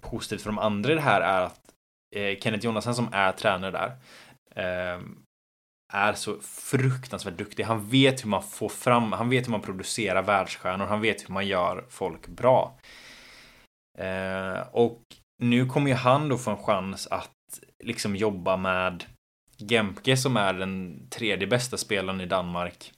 positivt 0.00 0.42
för 0.42 0.50
de 0.50 0.58
andra 0.58 0.92
i 0.92 0.94
det 0.94 1.00
här 1.00 1.20
är 1.20 1.40
att 1.40 1.60
eh, 2.16 2.38
Kenneth 2.38 2.64
Jonasson 2.64 2.94
som 2.94 3.08
är 3.12 3.32
tränare 3.32 3.70
där 3.70 3.96
eh, 4.54 5.00
är 5.92 6.12
så 6.12 6.40
fruktansvärt 6.40 7.38
duktig. 7.38 7.64
Han 7.64 7.88
vet 7.88 8.24
hur 8.24 8.28
man 8.28 8.42
får 8.42 8.68
fram, 8.68 9.12
han 9.12 9.30
vet 9.30 9.46
hur 9.46 9.50
man 9.50 9.62
producerar 9.62 10.22
världsstjärnor, 10.22 10.86
han 10.86 11.00
vet 11.00 11.28
hur 11.28 11.34
man 11.34 11.46
gör 11.46 11.84
folk 11.88 12.28
bra. 12.28 12.78
Eh, 13.98 14.60
och 14.72 15.02
nu 15.42 15.66
kommer 15.66 15.88
ju 15.90 15.96
han 15.96 16.28
då 16.28 16.38
få 16.38 16.50
en 16.50 16.62
chans 16.62 17.06
att 17.06 17.30
liksom 17.84 18.16
jobba 18.16 18.56
med 18.56 19.04
Gemke 19.60 20.16
som 20.16 20.36
är 20.36 20.52
den 20.52 21.06
tredje 21.10 21.46
bästa 21.46 21.76
spelaren 21.76 22.20
i 22.20 22.26
Danmark. 22.26 22.92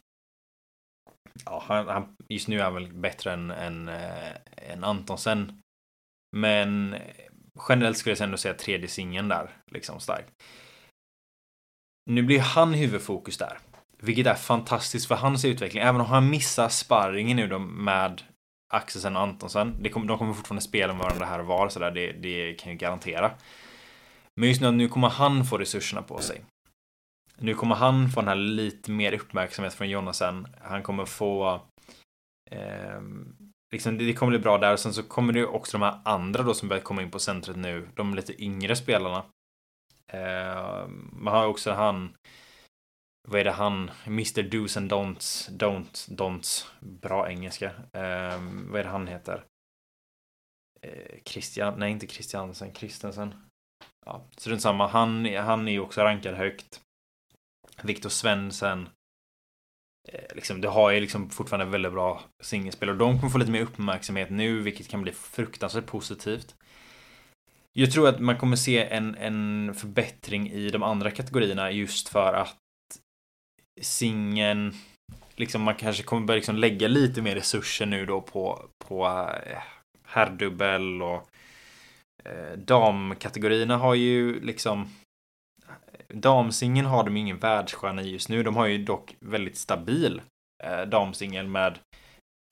Ja, 1.44 1.64
han, 1.66 1.88
han 1.88 2.16
just 2.28 2.48
nu 2.48 2.60
är 2.60 2.64
han 2.64 2.74
väl 2.74 2.92
bättre 2.92 3.32
än, 3.32 3.50
än, 3.50 3.88
äh, 3.88 4.32
än 4.56 4.84
Antonsen. 4.84 5.60
Men 6.36 6.96
generellt 7.68 7.98
skulle 7.98 8.16
jag 8.16 8.24
ändå 8.24 8.36
säga 8.36 8.54
tredje 8.54 8.88
singeln 8.88 9.28
där, 9.28 9.50
liksom 9.70 10.00
stark. 10.00 10.26
Nu 12.10 12.22
blir 12.22 12.40
han 12.40 12.74
huvudfokus 12.74 13.38
där. 13.38 13.58
Vilket 13.98 14.26
är 14.26 14.34
fantastiskt 14.34 15.08
för 15.08 15.14
hans 15.14 15.44
utveckling. 15.44 15.82
Även 15.82 16.00
om 16.00 16.06
han 16.06 16.30
missar 16.30 16.68
sparringen 16.68 17.36
nu 17.36 17.46
då 17.48 17.58
med 17.58 18.22
Axelsen 18.72 19.16
och 19.16 19.22
Antonsen. 19.22 19.76
Det 19.80 19.88
kommer, 19.88 20.06
de 20.06 20.18
kommer 20.18 20.32
fortfarande 20.32 20.62
spela 20.62 20.92
med 20.92 21.02
varandra 21.02 21.26
här 21.26 21.38
och 21.38 21.46
var, 21.46 21.68
så 21.68 21.78
där, 21.78 21.90
det, 21.90 22.12
det 22.12 22.54
kan 22.54 22.72
jag 22.72 22.78
garantera. 22.78 23.30
Men 24.40 24.48
just 24.48 24.60
nu, 24.60 24.70
nu 24.70 24.88
kommer 24.88 25.08
han 25.08 25.44
få 25.44 25.58
resurserna 25.58 26.02
på 26.02 26.18
sig. 26.18 26.44
Nu 27.42 27.54
kommer 27.54 27.74
han 27.74 28.08
få 28.08 28.20
den 28.20 28.28
här 28.28 28.34
lite 28.34 28.90
mer 28.90 29.12
uppmärksamhet 29.12 29.74
från 29.74 29.88
Jonasen. 29.88 30.46
Han 30.60 30.82
kommer 30.82 31.04
få 31.04 31.60
eh, 32.50 33.00
liksom, 33.72 33.98
det 33.98 34.12
kommer 34.12 34.30
bli 34.30 34.38
bra 34.38 34.58
där. 34.58 34.72
Och 34.72 34.80
sen 34.80 34.94
så 34.94 35.02
kommer 35.02 35.32
det 35.32 35.46
också 35.46 35.78
de 35.78 35.84
här 35.84 36.00
andra 36.04 36.42
då 36.42 36.54
som 36.54 36.68
börjar 36.68 36.82
komma 36.82 37.02
in 37.02 37.10
på 37.10 37.18
centret 37.18 37.56
nu. 37.56 37.88
De 37.94 38.14
lite 38.14 38.42
yngre 38.42 38.76
spelarna. 38.76 39.24
Eh, 40.06 40.86
man 41.12 41.34
har 41.34 41.46
också 41.46 41.72
han 41.72 42.14
vad 43.28 43.40
är 43.40 43.44
det 43.44 43.52
han, 43.52 43.90
Mr 44.06 44.42
Do's 44.42 44.78
and 44.78 44.92
Don'ts, 44.92 45.50
Don't, 45.50 46.10
Don'ts, 46.16 46.66
bra 46.80 47.30
engelska. 47.30 47.66
Eh, 47.92 48.40
vad 48.70 48.80
är 48.80 48.84
det 48.84 48.90
han 48.90 49.06
heter? 49.06 49.44
Eh, 50.80 51.22
Christian, 51.24 51.78
nej 51.78 51.92
inte 51.92 52.06
Christiansen, 52.06 52.74
Christensen. 52.74 53.34
Ja, 54.06 54.24
så 54.36 54.50
det 54.50 54.56
är 54.56 54.58
samma. 54.58 54.86
Han, 54.86 55.34
han 55.36 55.68
är 55.68 55.72
ju 55.72 55.80
också 55.80 56.02
rankad 56.02 56.34
högt. 56.34 56.80
Viktor 57.84 58.10
Svensson. 58.10 58.88
Eh, 60.08 60.34
liksom, 60.34 60.60
det 60.60 60.68
har 60.68 60.90
ju 60.90 61.00
liksom 61.00 61.30
fortfarande 61.30 61.72
väldigt 61.72 61.92
bra 61.92 62.22
singelspel 62.42 62.88
och 62.88 62.96
de 62.96 63.18
kommer 63.18 63.32
få 63.32 63.38
lite 63.38 63.50
mer 63.50 63.62
uppmärksamhet 63.62 64.30
nu, 64.30 64.60
vilket 64.60 64.88
kan 64.88 65.02
bli 65.02 65.12
fruktansvärt 65.12 65.86
positivt. 65.86 66.54
Jag 67.72 67.92
tror 67.92 68.08
att 68.08 68.20
man 68.20 68.38
kommer 68.38 68.56
se 68.56 68.84
en, 68.84 69.14
en 69.14 69.74
förbättring 69.74 70.50
i 70.50 70.68
de 70.68 70.82
andra 70.82 71.10
kategorierna 71.10 71.70
just 71.70 72.08
för 72.08 72.34
att 72.34 72.58
singeln 73.80 74.74
liksom 75.36 75.62
man 75.62 75.74
kanske 75.74 76.02
kommer 76.02 76.26
börja 76.26 76.36
liksom 76.36 76.56
lägga 76.56 76.88
lite 76.88 77.22
mer 77.22 77.34
resurser 77.34 77.86
nu 77.86 78.06
då 78.06 78.20
på, 78.20 78.68
på 78.78 79.06
eh, 79.46 79.62
herrdubbel 80.04 81.02
och 81.02 81.28
eh, 82.24 82.58
damkategorierna 82.58 83.76
har 83.76 83.94
ju 83.94 84.40
liksom 84.40 84.90
damsingeln 86.12 86.86
har 86.86 87.04
de 87.04 87.16
ingen 87.16 87.38
världsstjärna 87.38 88.02
i 88.02 88.10
just 88.10 88.28
nu. 88.28 88.42
De 88.42 88.56
har 88.56 88.66
ju 88.66 88.84
dock 88.84 89.16
väldigt 89.20 89.56
stabil 89.56 90.22
eh, 90.64 90.82
damsingel 90.82 91.48
med 91.48 91.78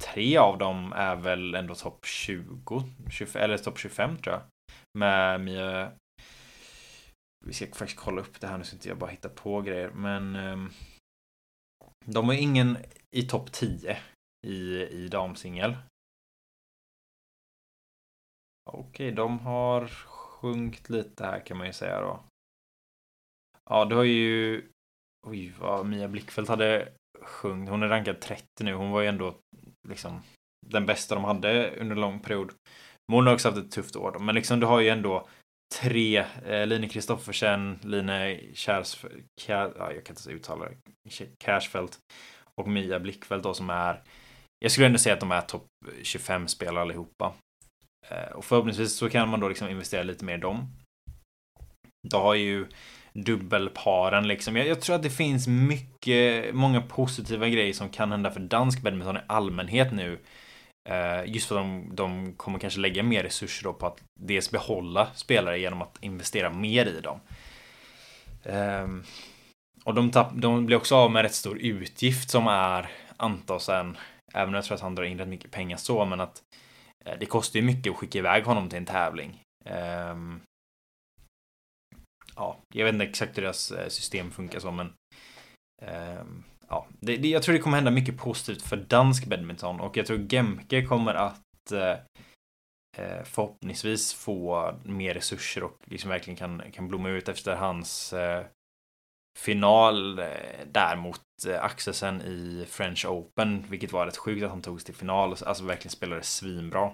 tre 0.05 0.37
av 0.37 0.59
dem 0.59 0.93
är 0.93 1.17
väl 1.17 1.55
ändå 1.55 1.75
topp 1.75 2.07
20, 2.07 2.85
25, 3.11 3.43
eller 3.43 3.59
topp 3.59 3.79
25 3.79 4.19
tror 4.19 4.35
jag. 4.35 4.43
Med 4.99 5.41
Mia 5.41 5.93
vi 7.47 7.53
ska 7.53 7.67
faktiskt 7.67 8.01
kolla 8.01 8.21
upp 8.21 8.41
det 8.41 8.47
här 8.47 8.59
nu 8.59 8.65
så 8.65 8.77
inte 8.77 8.89
jag 8.89 8.99
bara 8.99 9.11
hittar 9.11 9.29
på 9.29 9.61
grejer. 9.61 9.91
Men 9.91 10.37
eh, 10.37 10.71
de 12.05 12.29
har 12.29 12.35
ingen 12.35 12.79
i 13.17 13.23
topp 13.23 13.53
10 13.53 13.99
i, 14.47 14.83
i 14.83 15.09
damsingel. 15.09 15.77
Okej, 18.71 19.13
de 19.13 19.39
har 19.39 19.87
sjunkit 19.87 20.91
lite 20.91 21.25
här 21.25 21.47
kan 21.47 21.59
man 21.59 21.67
ju 21.67 21.73
säga 21.73 22.01
då. 22.01 22.21
Ja, 23.71 23.85
du 23.85 23.95
har 23.95 24.05
ju... 24.05 24.63
Oj, 25.27 25.53
vad 25.59 25.87
Mia 25.87 26.09
Blickfeldt 26.09 26.49
hade 26.49 26.89
sjungit. 27.23 27.71
Hon 27.71 27.83
är 27.83 27.89
rankad 27.89 28.21
30 28.21 28.45
nu. 28.61 28.75
Hon 28.75 28.91
var 28.91 29.01
ju 29.01 29.09
ändå 29.09 29.35
liksom 29.89 30.23
den 30.67 30.87
bästa 30.87 31.15
de 31.15 31.25
hade 31.25 31.71
under 31.71 31.97
en 31.97 32.01
lång 32.01 32.21
period. 32.21 32.53
Men 33.09 33.15
hon 33.17 33.27
har 33.27 33.35
också 33.35 33.49
haft 33.49 33.59
ett 33.59 33.71
tufft 33.71 33.97
år. 33.97 34.19
Men 34.19 34.35
liksom 34.35 34.61
du 34.61 34.67
har 34.67 34.81
ju 34.81 34.89
ändå 34.89 35.29
tre, 35.75 36.25
eh, 36.47 36.67
Line 36.67 36.89
Kristoffersen, 36.89 37.79
Line 37.83 38.41
Kärs, 38.55 39.05
Kär, 39.41 39.73
ja, 39.79 39.93
jag 39.93 40.05
kan 40.05 40.17
inte 40.17 40.31
uttala 40.31 40.69
det, 40.69 41.27
Cashfelt 41.45 41.99
och 42.61 42.69
Mia 42.69 43.01
Blickfeldt 43.01 43.45
då 43.45 43.55
som 43.55 43.71
är, 43.71 44.03
jag 44.59 44.73
skulle 44.73 44.87
ändå 44.87 44.99
säga 44.99 45.15
att 45.15 45.21
de 45.21 45.33
är 45.33 45.41
topp 45.41 45.67
25 46.03 46.49
spelare 46.49 46.83
allihopa. 46.83 47.35
Eh, 48.09 48.33
och 48.33 48.45
förhoppningsvis 48.45 48.97
så 48.97 49.11
kan 49.11 49.29
man 49.29 49.41
då 49.41 49.49
liksom 49.49 49.69
investera 49.69 50.03
lite 50.03 50.25
mer 50.25 50.35
i 50.35 50.41
dem. 50.41 50.73
Då 52.09 52.19
har 52.19 52.35
ju 52.35 52.67
dubbelparen 53.13 54.29
liksom. 54.29 54.57
Jag, 54.57 54.67
jag, 54.67 54.81
tror 54.81 54.97
att 54.97 55.03
det 55.03 55.11
finns 55.11 55.47
mycket, 55.47 56.55
många 56.55 56.81
positiva 56.81 57.49
grejer 57.49 57.73
som 57.73 57.89
kan 57.89 58.11
hända 58.11 58.31
för 58.31 58.41
dansk 58.41 58.83
badminton 58.83 59.17
i 59.17 59.21
allmänhet 59.27 59.93
nu. 59.93 60.19
Uh, 60.91 61.31
just 61.33 61.49
för 61.49 61.57
att 61.57 61.63
de, 61.63 61.91
de 61.95 62.33
kommer 62.37 62.59
kanske 62.59 62.81
lägga 62.81 63.03
mer 63.03 63.23
resurser 63.23 63.65
då 63.65 63.73
på 63.73 63.87
att 63.87 64.03
dels 64.21 64.51
behålla 64.51 65.09
spelare 65.15 65.59
genom 65.59 65.83
att 65.83 65.99
investera 66.01 66.51
mer 66.51 66.87
i 66.87 67.01
dem. 67.01 67.21
Um, 68.45 69.05
och 69.85 69.95
de, 69.95 70.11
tapp, 70.11 70.31
de 70.35 70.67
blir 70.67 70.77
också 70.77 70.97
av 70.97 71.11
med 71.11 71.23
rätt 71.23 71.35
stor 71.35 71.59
utgift 71.59 72.31
som 72.31 72.47
är 72.47 72.91
Antonsen. 73.17 73.97
Även 74.35 74.49
om 74.49 74.55
jag 74.55 74.65
tror 74.65 74.75
att 74.75 74.81
han 74.81 74.95
drar 74.95 75.05
in 75.05 75.19
rätt 75.19 75.29
mycket 75.29 75.51
pengar 75.51 75.77
så, 75.77 76.05
men 76.05 76.21
att 76.21 76.43
eh, 77.05 77.15
det 77.21 77.27
kostar 77.27 77.61
ju 77.61 77.67
mycket 77.67 77.91
att 77.91 77.97
skicka 77.97 78.19
iväg 78.19 78.45
honom 78.45 78.69
till 78.69 78.79
en 78.79 78.87
tävling. 78.87 79.41
Um, 80.11 80.41
ja, 82.41 82.57
jag 82.75 82.85
vet 82.85 82.93
inte 82.93 83.05
exakt 83.05 83.39
hur 83.39 83.43
deras 83.43 83.71
eh, 83.71 83.89
system 83.89 84.31
funkar 84.31 84.61
så, 84.61 84.71
men 84.71 84.93
ehm, 85.83 86.45
ja, 86.69 86.87
det, 87.01 87.17
det, 87.17 87.29
jag 87.29 87.43
tror 87.43 87.53
det 87.53 87.59
kommer 87.59 87.77
hända 87.77 87.91
mycket 87.91 88.19
positivt 88.19 88.63
för 88.63 88.77
dansk 88.77 89.27
badminton 89.27 89.81
och 89.81 89.97
jag 89.97 90.07
tror 90.07 90.27
Gemke 90.33 90.83
kommer 90.83 91.15
att 91.15 91.73
eh, 91.73 91.97
eh, 92.99 93.25
förhoppningsvis 93.25 94.15
få 94.15 94.75
mer 94.85 95.15
resurser 95.15 95.63
och 95.63 95.77
liksom 95.85 96.11
verkligen 96.11 96.37
kan, 96.37 96.63
kan 96.73 96.89
blomma 96.89 97.09
ut 97.09 97.29
efter 97.29 97.57
hans 97.57 98.13
eh, 98.13 98.45
final 99.39 100.19
eh, 100.19 100.67
där 100.73 100.97
mot 100.97 101.21
eh, 101.47 101.65
Axelsen 101.65 102.23
i 102.23 102.67
French 102.69 103.07
Open, 103.07 103.65
vilket 103.69 103.93
var 103.93 104.07
rätt 104.07 104.17
sjukt 104.17 104.45
att 104.45 104.51
han 104.51 104.63
togs 104.63 104.85
till 104.85 104.95
final, 104.95 105.31
alltså 105.31 105.65
verkligen 105.65 105.91
spelade 105.91 106.23
svinbra. 106.23 106.93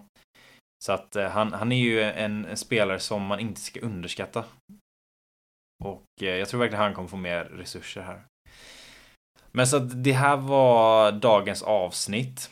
Så 0.85 0.93
att 0.93 1.17
eh, 1.17 1.29
han, 1.29 1.53
han 1.53 1.73
är 1.73 1.77
ju 1.77 2.03
en, 2.03 2.45
en, 2.45 2.57
spelare 2.57 3.01
som 3.01 3.23
man 3.23 3.41
inte 3.41 3.61
ska 3.61 3.81
underskatta. 3.81 4.45
Och 5.85 6.23
eh, 6.23 6.29
jag 6.29 6.49
tror 6.49 6.61
verkligen 6.61 6.83
han 6.83 6.95
kommer 6.95 7.09
få 7.09 7.17
mer 7.17 7.45
resurser 7.45 8.03
här. 8.03 8.25
Men 9.53 9.67
så 9.67 9.77
att 9.77 10.05
det 10.05 10.13
här 10.13 10.37
var 10.37 11.13
dagens 11.13 11.63
avsnitt. 11.63 12.51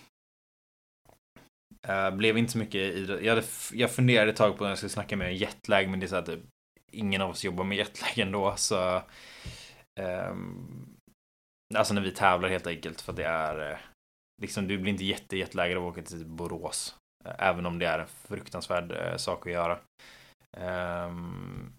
Uh, 1.89 2.11
blev 2.11 2.39
inte 2.39 2.53
så 2.53 2.59
mycket 2.59 2.75
i. 2.75 3.19
Jag, 3.23 3.35
hade, 3.35 3.47
jag 3.73 3.91
funderade 3.91 4.31
ett 4.31 4.37
tag 4.37 4.59
på 4.59 4.65
när 4.65 4.71
jag 4.71 4.79
skulle 4.79 4.91
snacka 4.91 5.17
med 5.17 5.29
en 5.29 5.37
jetlag, 5.37 5.89
men 5.89 6.01
det 6.01 6.07
är 6.07 6.09
så 6.09 6.17
att 6.17 6.27
typ, 6.27 6.41
ingen 6.93 7.21
av 7.21 7.31
oss 7.31 7.45
jobbar 7.45 7.65
med 7.65 7.79
jetlag 7.79 8.19
ändå, 8.19 8.55
så... 8.57 9.03
Um, 10.01 10.97
alltså 11.75 11.95
när 11.95 12.03
vi 12.03 12.11
tävlar 12.11 12.49
helt 12.49 12.67
enkelt, 12.67 13.01
för 13.01 13.13
det 13.13 13.25
är... 13.25 13.73
Eh, 13.73 13.79
liksom, 14.43 14.69
du 14.69 14.79
blir 14.79 14.93
inte 14.93 15.05
jätte 15.05 15.37
jetlaggad 15.37 15.79
av 15.79 15.87
att 15.87 15.93
åka 15.93 16.03
till 16.03 16.27
Borås. 16.27 16.97
Även 17.25 17.67
om 17.67 17.79
det 17.79 17.87
är 17.87 17.99
en 17.99 18.07
fruktansvärd 18.07 19.21
sak 19.21 19.47
att 19.47 19.53
göra. 19.53 19.79
Um, 21.07 21.73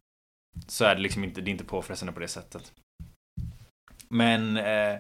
så 0.68 0.86
är 0.86 0.96
det 0.96 1.02
liksom 1.02 1.24
inte, 1.24 1.42
det 1.42 1.50
är 1.50 1.52
inte 1.52 1.64
påfrestande 1.64 2.14
på 2.14 2.20
det 2.20 2.28
sättet. 2.28 2.74
Men 4.08 4.58
eh, 4.58 4.98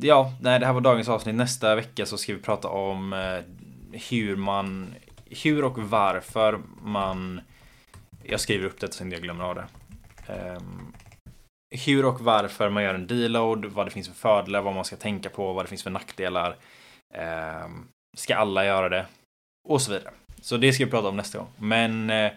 ja, 0.00 0.32
nej, 0.40 0.60
det 0.60 0.66
här 0.66 0.72
var 0.72 0.80
dagens 0.80 1.08
avsnitt. 1.08 1.34
Nästa 1.34 1.74
vecka 1.74 2.06
så 2.06 2.18
ska 2.18 2.34
vi 2.34 2.42
prata 2.42 2.68
om 2.68 3.12
eh, 3.12 3.40
hur 4.10 4.36
man, 4.36 4.94
hur 5.24 5.64
och 5.64 5.78
varför 5.78 6.60
man, 6.82 7.40
jag 8.22 8.40
skriver 8.40 8.66
upp 8.66 8.80
det 8.80 8.92
så 8.92 9.04
inte 9.04 9.16
jag 9.16 9.22
glömmer 9.22 9.44
av 9.44 9.54
det. 9.54 9.66
Eh, 10.28 10.60
hur 11.86 12.04
och 12.04 12.20
varför 12.20 12.70
man 12.70 12.82
gör 12.82 12.94
en 12.94 13.06
deload, 13.06 13.64
vad 13.64 13.86
det 13.86 13.90
finns 13.90 14.08
för 14.08 14.14
fördelar, 14.14 14.62
vad 14.62 14.74
man 14.74 14.84
ska 14.84 14.96
tänka 14.96 15.30
på, 15.30 15.52
vad 15.52 15.64
det 15.64 15.68
finns 15.68 15.82
för 15.82 15.90
nackdelar. 15.90 16.56
Eh, 17.14 17.68
ska 18.16 18.36
alla 18.36 18.64
göra 18.64 18.88
det? 18.88 19.06
Och 19.68 19.82
så 19.82 19.92
vidare. 19.92 20.10
Så 20.40 20.56
det 20.56 20.72
ska 20.72 20.84
vi 20.84 20.90
prata 20.90 21.08
om 21.08 21.16
nästa 21.16 21.38
gång. 21.38 21.48
Men 21.56 22.10
eh, 22.10 22.32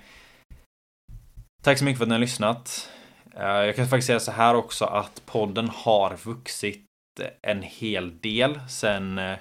Tack 1.62 1.78
så 1.78 1.86
mycket 1.86 1.98
för 1.98 2.06
att 2.06 2.10
ni 2.10 2.15
har 2.15 2.19
lyssnat. 2.19 2.89
Eh, 3.36 3.43
jag 3.43 3.76
kan 3.76 3.88
faktiskt 3.88 4.08
säga 4.08 4.19
så 4.19 4.32
här 4.32 4.56
också 4.56 4.86
att 4.86 5.26
podden 5.26 5.69
har 5.69 6.17
vuxit 6.26 6.86
eh, 7.22 7.52
en 7.52 7.62
hel 7.62 8.19
del 8.19 8.60
sen 8.69 9.17
eh, 9.17 9.38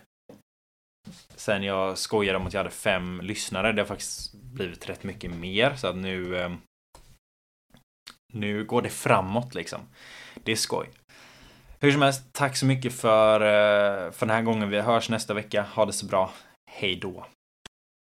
sen 1.36 1.62
jag 1.62 1.98
skojade 1.98 2.38
om 2.38 2.46
att 2.46 2.52
jag 2.52 2.60
hade 2.60 2.70
fem 2.70 3.20
lyssnare. 3.20 3.72
Det 3.72 3.82
har 3.82 3.86
faktiskt 3.86 4.34
blivit 4.34 4.88
rätt 4.88 5.04
mycket 5.04 5.30
mer 5.30 5.74
så 5.74 5.86
att 5.86 5.96
nu 5.96 6.56
nu 8.32 8.64
går 8.64 8.82
det 8.82 8.90
framåt 8.90 9.54
liksom. 9.54 9.80
Det 10.34 10.52
är 10.52 10.56
skoj. 10.56 10.90
Hur 11.80 11.92
som 11.92 12.02
helst, 12.02 12.32
tack 12.32 12.56
så 12.56 12.66
mycket 12.66 12.92
för, 12.92 13.40
för 14.10 14.26
den 14.26 14.36
här 14.36 14.42
gången. 14.42 14.70
Vi 14.70 14.80
hörs 14.80 15.08
nästa 15.08 15.34
vecka. 15.34 15.62
Ha 15.62 15.86
det 15.86 15.92
så 15.92 16.06
bra. 16.06 16.32
Hej 16.70 16.96
då. 16.96 17.26